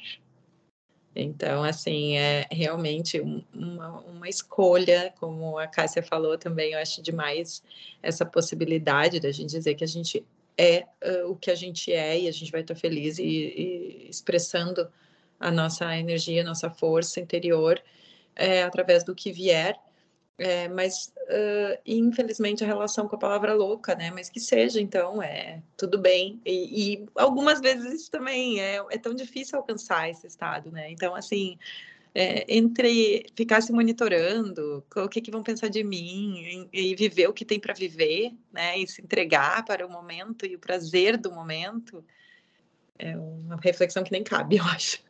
Então, 1.14 1.64
assim, 1.64 2.18
é 2.18 2.48
realmente 2.50 3.20
uma, 3.54 4.00
uma 4.02 4.30
escolha, 4.30 5.14
como 5.20 5.58
a 5.58 5.68
Cássia 5.68 6.02
falou 6.02 6.38
também, 6.38 6.72
eu 6.72 6.80
acho 6.80 7.02
demais 7.02 7.62
essa 8.02 8.26
possibilidade 8.26 9.20
da 9.20 9.32
gente 9.32 9.50
dizer 9.50 9.76
que 9.76 9.84
a 9.84 9.88
gente 9.88 10.26
é 10.58 10.86
uh, 11.04 11.32
o 11.32 11.36
que 11.36 11.52
a 11.52 11.56
gente 11.56 11.92
é 11.92 12.18
e 12.18 12.28
a 12.30 12.32
gente 12.32 12.52
vai 12.52 12.62
estar 12.62 12.76
feliz 12.76 13.20
e, 13.20 13.24
e 13.24 14.08
expressando 14.10 14.90
a 15.38 15.52
nossa 15.52 15.98
energia, 15.98 16.42
a 16.42 16.46
nossa 16.46 16.70
força 16.70 17.20
interior 17.20 17.82
é, 18.36 18.64
através 18.64 19.04
do 19.04 19.14
que 19.14 19.34
vier 19.34 19.78
é, 20.38 20.68
mas 20.68 21.14
uh, 21.30 21.80
infelizmente 21.86 22.64
a 22.64 22.68
relação 22.68 23.08
com 23.08 23.16
a 23.16 23.20
palavra 23.20 23.54
louca, 23.54 23.96
né? 23.96 24.12
Mas 24.12 24.30
que 24.30 24.40
seja, 24.40 24.82
então, 24.82 25.24
é 25.24 25.62
tudo 25.78 25.98
bem. 25.98 26.42
E, 26.46 26.94
e 26.94 27.06
algumas 27.16 27.62
vezes 27.62 28.02
isso 28.02 28.12
também 28.12 28.60
é, 28.60 28.84
é, 28.90 28.98
tão 28.98 29.14
difícil 29.14 29.58
alcançar 29.58 30.10
esse 30.10 30.28
estado, 30.28 30.72
né? 30.72 30.92
Então, 30.92 31.16
assim, 31.16 31.58
é, 32.14 32.46
entre 32.54 33.26
ficar 33.34 33.62
se 33.62 33.72
monitorando, 33.72 34.84
o 34.96 35.08
que, 35.08 35.22
que 35.22 35.32
vão 35.32 35.42
pensar 35.42 35.70
de 35.70 35.84
mim, 35.84 36.68
e, 36.74 36.92
e 36.92 36.96
viver 36.96 37.28
o 37.30 37.34
que 37.34 37.46
tem 37.46 37.60
para 37.60 37.74
viver, 37.74 38.34
né? 38.52 38.78
E 38.78 38.86
se 38.88 39.02
entregar 39.02 39.64
para 39.64 39.88
o 39.88 39.90
momento 39.90 40.46
e 40.46 40.56
o 40.56 40.60
prazer 40.60 41.18
do 41.18 41.32
momento, 41.32 42.04
é 43.00 43.16
uma 43.18 43.56
reflexão 43.62 44.04
que 44.04 44.12
nem 44.12 44.24
cabe, 44.24 44.58
eu 44.60 44.66
acho. 44.66 45.02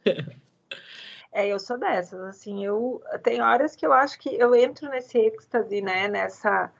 É, 1.35 1.45
eu 1.49 1.59
sou 1.59 1.77
dessas, 1.77 2.21
assim, 2.21 2.65
eu 2.65 3.03
tem 3.21 3.41
horas 3.41 3.75
que 3.75 3.85
eu 3.85 3.91
acho 3.91 4.17
que 4.17 4.29
eu 4.29 4.55
entro 4.55 4.89
nesse 4.89 5.17
êxtase, 5.17 5.81
né, 5.81 6.07
nessa 6.07 6.71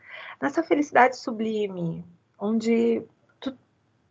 nessa 0.42 0.64
felicidade 0.64 1.18
sublime, 1.18 2.06
onde 2.40 3.04
tu 3.42 3.54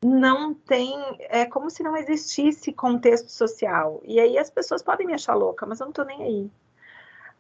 não 0.04 0.52
tem, 0.52 0.94
é 1.30 1.46
como 1.46 1.70
se 1.70 1.83
não 1.83 1.96
existisse 1.96 2.74
contexto 2.74 3.30
social. 3.30 4.02
E 4.04 4.20
aí 4.20 4.37
as 4.37 4.50
pessoas 4.50 4.83
podem 4.83 5.07
me 5.07 5.14
achar 5.14 5.35
louca, 5.35 5.64
mas 5.64 5.80
eu 5.80 5.87
não 5.87 5.94
tô 5.94 6.04
nem 6.04 6.22
aí. 6.22 6.50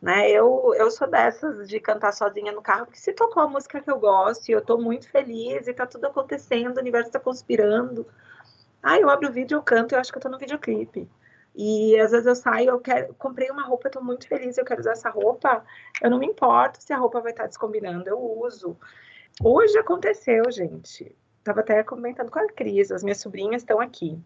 Né? 0.00 0.30
Eu, 0.30 0.74
eu 0.74 0.90
sou 0.90 1.06
dessas 1.06 1.68
de 1.68 1.78
cantar 1.80 2.12
sozinha 2.12 2.52
no 2.52 2.62
carro, 2.62 2.86
porque 2.86 3.00
se 3.00 3.12
tocou 3.12 3.42
a 3.42 3.48
música 3.48 3.82
que 3.82 3.90
eu 3.90 3.98
gosto 3.98 4.48
e 4.48 4.52
eu 4.52 4.62
tô 4.64 4.78
muito 4.78 5.10
feliz 5.10 5.68
e 5.68 5.74
tá 5.74 5.86
tudo 5.86 6.06
acontecendo, 6.06 6.78
o 6.78 6.80
universo 6.80 7.10
tá 7.10 7.20
conspirando. 7.20 8.06
Ah, 8.82 8.98
eu 8.98 9.10
abro 9.10 9.28
o 9.28 9.32
vídeo, 9.32 9.56
eu 9.56 9.62
canto, 9.62 9.94
eu 9.94 10.00
acho 10.00 10.10
que 10.10 10.16
eu 10.16 10.22
tô 10.22 10.30
no 10.30 10.38
videoclipe. 10.38 11.06
E 11.54 11.98
às 12.00 12.10
vezes 12.10 12.26
eu 12.26 12.34
saio, 12.34 12.70
eu 12.70 12.80
quero, 12.80 13.14
comprei 13.14 13.48
uma 13.50 13.64
roupa, 13.64 13.86
estou 13.86 14.02
muito 14.02 14.26
feliz, 14.26 14.58
eu 14.58 14.64
quero 14.64 14.80
usar 14.80 14.92
essa 14.92 15.08
roupa. 15.08 15.64
Eu 16.02 16.10
não 16.10 16.18
me 16.18 16.26
importo 16.26 16.82
se 16.82 16.92
a 16.92 16.98
roupa 16.98 17.20
vai 17.20 17.30
estar 17.30 17.46
descombinando, 17.46 18.08
eu 18.08 18.18
uso. 18.18 18.76
Hoje 19.42 19.78
aconteceu, 19.78 20.50
gente. 20.50 21.14
Tava 21.44 21.60
até 21.60 21.82
comentando 21.84 22.30
com 22.30 22.40
a 22.40 22.48
Cris, 22.48 22.90
as 22.90 23.04
minhas 23.04 23.20
sobrinhas 23.20 23.62
estão 23.62 23.80
aqui. 23.80 24.18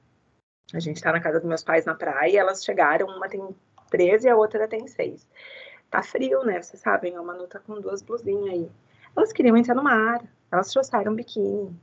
A 0.72 0.78
gente 0.78 0.96
está 0.96 1.12
na 1.12 1.20
casa 1.20 1.38
dos 1.38 1.48
meus 1.48 1.64
pais 1.64 1.84
na 1.84 1.94
praia, 1.94 2.40
elas 2.40 2.64
chegaram, 2.64 3.06
uma 3.06 3.28
tem 3.28 3.46
13 3.90 4.26
e 4.26 4.30
a 4.30 4.36
outra 4.36 4.68
tem 4.68 4.86
6. 4.86 5.26
Tá 5.90 6.02
frio, 6.02 6.44
né? 6.44 6.60
Vocês 6.62 6.80
sabem, 6.80 7.16
a 7.16 7.22
Manu 7.22 7.46
tá 7.46 7.58
com 7.58 7.80
duas 7.80 8.02
blusinhas 8.02 8.54
aí. 8.54 8.70
Elas 9.16 9.32
queriam 9.32 9.56
entrar 9.56 9.74
no 9.74 9.82
mar, 9.82 10.22
elas 10.50 10.70
trouxeram 10.70 11.12
um 11.12 11.14
biquíni. 11.14 11.74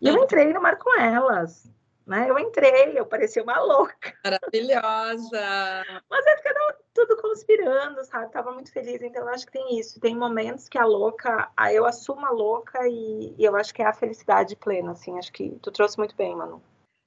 E 0.00 0.08
eu 0.08 0.14
entrei 0.22 0.52
no 0.52 0.60
mar 0.60 0.76
com 0.76 0.98
elas 1.00 1.70
né? 2.06 2.30
Eu 2.30 2.38
entrei, 2.38 2.98
eu 2.98 3.04
parecia 3.04 3.42
uma 3.42 3.58
louca. 3.58 4.14
Maravilhosa! 4.24 5.84
Mas 6.08 6.26
é 6.26 6.36
ficando 6.36 6.74
tudo 6.94 7.16
conspirando, 7.20 8.04
sabe? 8.04 8.30
Tava 8.30 8.52
muito 8.52 8.72
feliz, 8.72 9.02
então 9.02 9.22
eu 9.22 9.28
acho 9.28 9.46
que 9.46 9.52
tem 9.52 9.78
isso. 9.78 10.00
Tem 10.00 10.16
momentos 10.16 10.68
que 10.68 10.78
a 10.78 10.84
louca, 10.84 11.50
eu 11.72 11.84
assumo 11.84 12.24
a 12.24 12.30
louca 12.30 12.86
e, 12.88 13.34
e 13.36 13.44
eu 13.44 13.56
acho 13.56 13.74
que 13.74 13.82
é 13.82 13.86
a 13.86 13.92
felicidade 13.92 14.54
plena, 14.56 14.92
assim. 14.92 15.18
Acho 15.18 15.32
que 15.32 15.50
tu 15.60 15.70
trouxe 15.72 15.98
muito 15.98 16.14
bem, 16.14 16.34
Manu. 16.34 16.62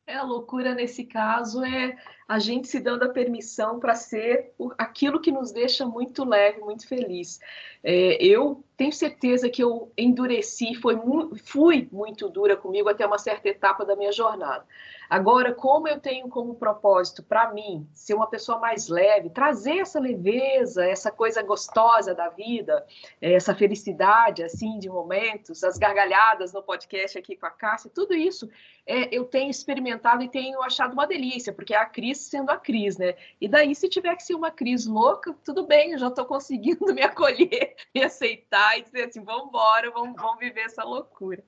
É, 0.05 0.15
a 0.15 0.23
loucura 0.23 0.73
nesse 0.73 1.05
caso 1.05 1.63
é 1.63 1.95
a 2.27 2.39
gente 2.39 2.67
se 2.67 2.79
dando 2.79 3.03
a 3.03 3.09
permissão 3.09 3.79
para 3.79 3.93
ser 3.93 4.53
aquilo 4.75 5.21
que 5.21 5.31
nos 5.31 5.51
deixa 5.51 5.85
muito 5.85 6.27
leve, 6.27 6.59
muito 6.61 6.87
feliz. 6.87 7.39
É, 7.83 8.17
eu 8.23 8.63
tenho 8.79 8.93
certeza 8.93 9.49
que 9.49 9.61
eu 9.61 9.91
endureci, 9.97 10.73
foi 10.73 10.97
fui 11.43 11.89
muito 11.91 12.29
dura 12.29 12.55
comigo 12.55 12.87
até 12.87 13.05
uma 13.05 13.17
certa 13.17 13.49
etapa 13.49 13.83
da 13.83 13.93
minha 13.93 14.13
jornada. 14.13 14.65
Agora, 15.09 15.53
como 15.53 15.85
eu 15.85 15.99
tenho 15.99 16.29
como 16.29 16.55
propósito 16.55 17.21
para 17.21 17.51
mim 17.51 17.85
ser 17.93 18.13
uma 18.13 18.27
pessoa 18.27 18.57
mais 18.57 18.87
leve, 18.87 19.31
trazer 19.31 19.79
essa 19.79 19.99
leveza, 19.99 20.85
essa 20.85 21.11
coisa 21.11 21.43
gostosa 21.43 22.15
da 22.15 22.29
vida, 22.29 22.85
essa 23.19 23.53
felicidade 23.53 24.43
assim 24.43 24.79
de 24.79 24.87
momentos, 24.87 25.61
as 25.61 25.77
gargalhadas 25.77 26.53
no 26.53 26.63
podcast 26.63 27.17
aqui 27.17 27.35
com 27.35 27.47
a 27.47 27.51
Cássia, 27.51 27.91
tudo 27.93 28.13
isso 28.13 28.49
é, 28.89 29.07
eu 29.15 29.23
tenho 29.23 29.51
experimentado 29.51 30.23
e 30.23 30.27
tenho 30.27 30.63
achado 30.63 30.93
uma 30.93 31.05
delícia, 31.05 31.53
porque 31.53 31.75
é 31.75 31.77
a 31.77 31.85
Cris 31.85 32.17
sendo 32.17 32.49
a 32.49 32.57
Cris, 32.57 32.97
né? 32.97 33.13
E 33.39 33.47
daí, 33.47 33.75
se 33.75 33.87
tiver 33.87 34.15
que 34.15 34.23
ser 34.23 34.33
uma 34.33 34.49
Cris 34.49 34.87
louca, 34.87 35.35
tudo 35.45 35.67
bem, 35.67 35.91
eu 35.91 35.99
já 35.99 36.07
estou 36.07 36.25
conseguindo 36.25 36.85
me 36.93 37.03
acolher, 37.03 37.75
me 37.93 38.03
aceitar 38.03 38.68
e 38.77 38.83
dizer 38.83 39.05
assim, 39.05 39.23
vamos 39.23 39.47
embora, 39.47 39.89
vamos, 39.91 40.15
vamos 40.19 40.39
viver 40.39 40.61
essa 40.61 40.83
loucura. 40.83 41.43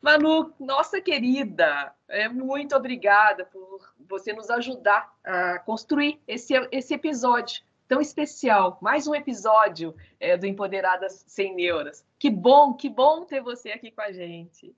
Manu, 0.00 0.52
nossa 0.60 1.00
querida, 1.00 1.94
é, 2.08 2.28
muito 2.28 2.76
obrigada 2.76 3.46
por 3.46 3.94
você 4.06 4.32
nos 4.32 4.50
ajudar 4.50 5.10
a 5.24 5.58
construir 5.60 6.20
esse, 6.28 6.52
esse 6.70 6.92
episódio 6.92 7.62
tão 7.88 8.00
especial. 8.00 8.78
Mais 8.82 9.06
um 9.06 9.14
episódio 9.14 9.94
é, 10.20 10.36
do 10.36 10.46
Empoderadas 10.46 11.24
Sem 11.26 11.54
Neuras. 11.54 12.04
Que 12.18 12.28
bom, 12.28 12.74
que 12.74 12.88
bom 12.88 13.24
ter 13.24 13.40
você 13.40 13.70
aqui 13.70 13.90
com 13.90 14.02
a 14.02 14.12
gente. 14.12 14.74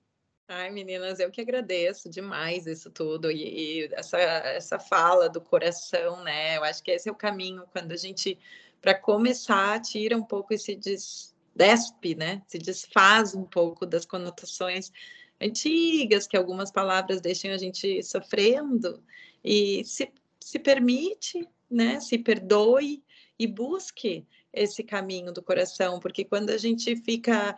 Ai, 0.48 0.70
meninas, 0.70 1.18
eu 1.18 1.28
que 1.28 1.40
agradeço 1.40 2.08
demais 2.08 2.68
isso 2.68 2.88
tudo 2.88 3.30
e, 3.32 3.82
e, 3.82 3.94
essa, 3.94 4.18
essa 4.18 4.78
fala 4.78 5.28
do 5.28 5.40
coração, 5.40 6.22
né? 6.22 6.56
Eu 6.56 6.62
acho 6.62 6.82
que 6.84 6.92
esse 6.92 7.08
é 7.08 7.12
o 7.12 7.16
caminho 7.16 7.64
quando 7.72 7.90
a 7.90 7.96
gente, 7.96 8.38
para 8.80 8.94
começar, 8.94 9.80
tira 9.80 10.16
um 10.16 10.22
pouco 10.22 10.54
esse 10.54 10.76
des, 10.76 11.34
despe, 11.56 12.14
né? 12.14 12.42
Se 12.46 12.58
desfaz 12.58 13.34
um 13.34 13.44
pouco 13.44 13.86
das 13.86 14.04
conotações 14.04 14.92
antigas, 15.40 16.26
que 16.26 16.36
algumas 16.36 16.70
palavras 16.70 17.20
deixam 17.20 17.50
a 17.52 17.58
gente 17.58 18.02
sofrendo, 18.02 19.02
e 19.44 19.84
se, 19.84 20.12
se 20.40 20.58
permite, 20.58 21.46
né, 21.70 22.00
se 22.00 22.18
perdoe 22.18 23.02
e 23.38 23.46
busque 23.46 24.26
esse 24.52 24.82
caminho 24.82 25.32
do 25.32 25.42
coração, 25.42 26.00
porque 26.00 26.24
quando 26.24 26.50
a 26.50 26.56
gente 26.56 26.96
fica 26.96 27.56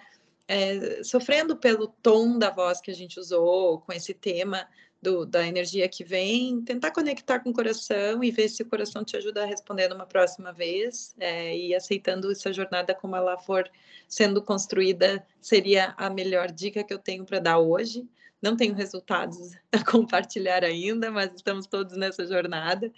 é, 0.49 1.03
sofrendo 1.05 1.57
pelo 1.57 1.89
tom 2.03 2.39
da 2.39 2.51
voz 2.51 2.81
que 2.81 2.91
a 2.91 2.95
gente 2.95 3.21
usou, 3.21 3.81
com 3.81 3.93
esse 3.93 4.13
tema 4.13 4.67
do, 5.01 5.25
da 5.25 5.47
energia 5.47 5.89
que 5.89 6.03
vem, 6.03 6.61
tentar 6.63 6.91
conectar 6.91 7.41
com 7.41 7.51
o 7.51 7.55
coração 7.55 8.23
e 8.23 8.31
ver 8.31 8.49
se 8.49 8.63
o 8.63 8.67
coração 8.67 9.05
te 9.05 9.17
ajuda 9.17 9.43
a 9.43 9.47
responder 9.47 9.89
numa 9.89 10.07
próxima 10.07 10.53
vez 10.53 11.15
é, 11.19 11.57
e 11.57 11.75
aceitando 11.75 12.31
essa 12.33 12.53
jornada 12.53 12.95
como 12.95 13.15
ela 13.15 13.39
for 13.39 13.71
sendo 14.09 14.43
construída 14.43 15.25
seria 15.41 15.95
a 15.97 16.11
melhor 16.11 16.51
dica 16.51 16.83
que 16.83 16.93
eu 16.93 16.99
tenho 16.99 17.25
para 17.25 17.39
dar 17.39 17.59
hoje. 17.59 18.09
Não 18.41 18.57
tenho 18.57 18.75
resultados 18.75 19.53
a 19.73 19.85
compartilhar 19.85 20.65
ainda, 20.65 21.11
mas 21.11 21.33
estamos 21.35 21.67
todos 21.67 21.97
nessa 21.97 22.27
jornada. 22.27 22.93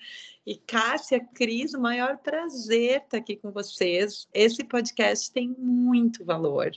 E 0.47 0.57
Cássia, 0.57 1.21
Cris, 1.35 1.75
o 1.75 1.81
maior 1.81 2.19
prazer 2.19 3.03
estar 3.03 3.19
aqui 3.19 3.37
com 3.37 3.51
vocês. 3.51 4.27
Esse 4.33 4.65
podcast 4.65 5.31
tem 5.33 5.55
muito 5.59 6.25
valor. 6.25 6.71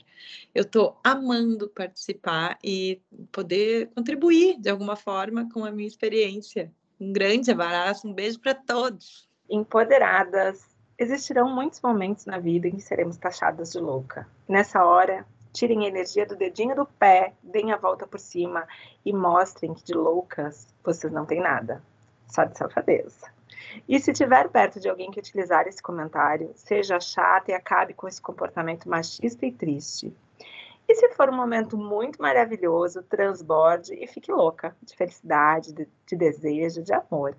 Eu 0.54 0.62
estou 0.62 0.98
amando 1.02 1.68
participar 1.68 2.58
e 2.62 3.00
poder 3.32 3.88
contribuir 3.94 4.60
de 4.60 4.70
alguma 4.70 4.96
forma 4.96 5.48
com 5.50 5.64
a 5.64 5.70
minha 5.70 5.88
experiência. 5.88 6.72
Um 7.00 7.12
grande 7.12 7.50
abraço, 7.50 8.06
um 8.06 8.12
beijo 8.12 8.38
para 8.38 8.54
todos. 8.54 9.28
Empoderadas, 9.48 10.74
existirão 10.98 11.52
muitos 11.52 11.80
momentos 11.80 12.26
na 12.26 12.38
vida 12.38 12.68
em 12.68 12.76
que 12.76 12.82
seremos 12.82 13.16
taxadas 13.16 13.72
de 13.72 13.78
louca. 13.78 14.26
Nessa 14.48 14.84
hora, 14.84 15.26
tirem 15.54 15.84
a 15.84 15.88
energia 15.88 16.26
do 16.26 16.36
dedinho 16.36 16.74
do 16.74 16.84
pé, 16.84 17.32
deem 17.42 17.72
a 17.72 17.76
volta 17.76 18.06
por 18.06 18.18
cima 18.18 18.66
e 19.04 19.12
mostrem 19.12 19.72
que 19.72 19.84
de 19.84 19.94
loucas 19.94 20.66
vocês 20.82 21.12
não 21.12 21.24
têm 21.24 21.40
nada, 21.40 21.80
só 22.28 22.44
de 22.44 22.58
safadeza. 22.58 23.32
E 23.88 23.98
se 24.00 24.12
tiver 24.12 24.48
perto 24.48 24.80
de 24.80 24.88
alguém 24.88 25.10
que 25.10 25.20
utilizar 25.20 25.66
esse 25.68 25.80
comentário, 25.80 26.50
seja 26.56 27.00
chata 27.00 27.52
e 27.52 27.54
acabe 27.54 27.94
com 27.94 28.08
esse 28.08 28.20
comportamento 28.20 28.88
machista 28.88 29.46
e 29.46 29.52
triste. 29.52 30.12
E 30.88 30.94
se 30.96 31.08
for 31.10 31.30
um 31.30 31.36
momento 31.36 31.78
muito 31.78 32.20
maravilhoso, 32.20 33.02
transborde 33.04 33.94
e 33.94 34.06
fique 34.06 34.30
louca 34.30 34.76
de 34.82 34.94
felicidade, 34.94 35.72
de, 35.72 35.88
de 36.06 36.16
desejo, 36.16 36.82
de 36.82 36.92
amor. 36.92 37.36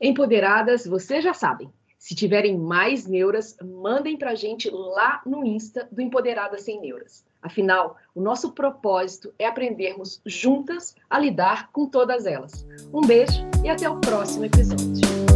Empoderadas, 0.00 0.86
vocês 0.86 1.24
já 1.24 1.34
sabem. 1.34 1.72
Se 2.00 2.14
tiverem 2.14 2.56
mais 2.56 3.06
neuras, 3.06 3.54
mandem 3.62 4.16
para 4.16 4.30
a 4.30 4.34
gente 4.34 4.70
lá 4.70 5.20
no 5.26 5.44
Insta 5.44 5.86
do 5.92 6.00
Empoderada 6.00 6.56
Sem 6.56 6.80
Neuras. 6.80 7.26
Afinal, 7.42 7.94
o 8.14 8.22
nosso 8.22 8.52
propósito 8.52 9.34
é 9.38 9.44
aprendermos 9.46 10.18
juntas 10.24 10.96
a 11.10 11.18
lidar 11.18 11.70
com 11.70 11.86
todas 11.86 12.24
elas. 12.24 12.66
Um 12.90 13.02
beijo 13.02 13.42
e 13.62 13.68
até 13.68 13.88
o 13.88 14.00
próximo 14.00 14.46
episódio. 14.46 15.29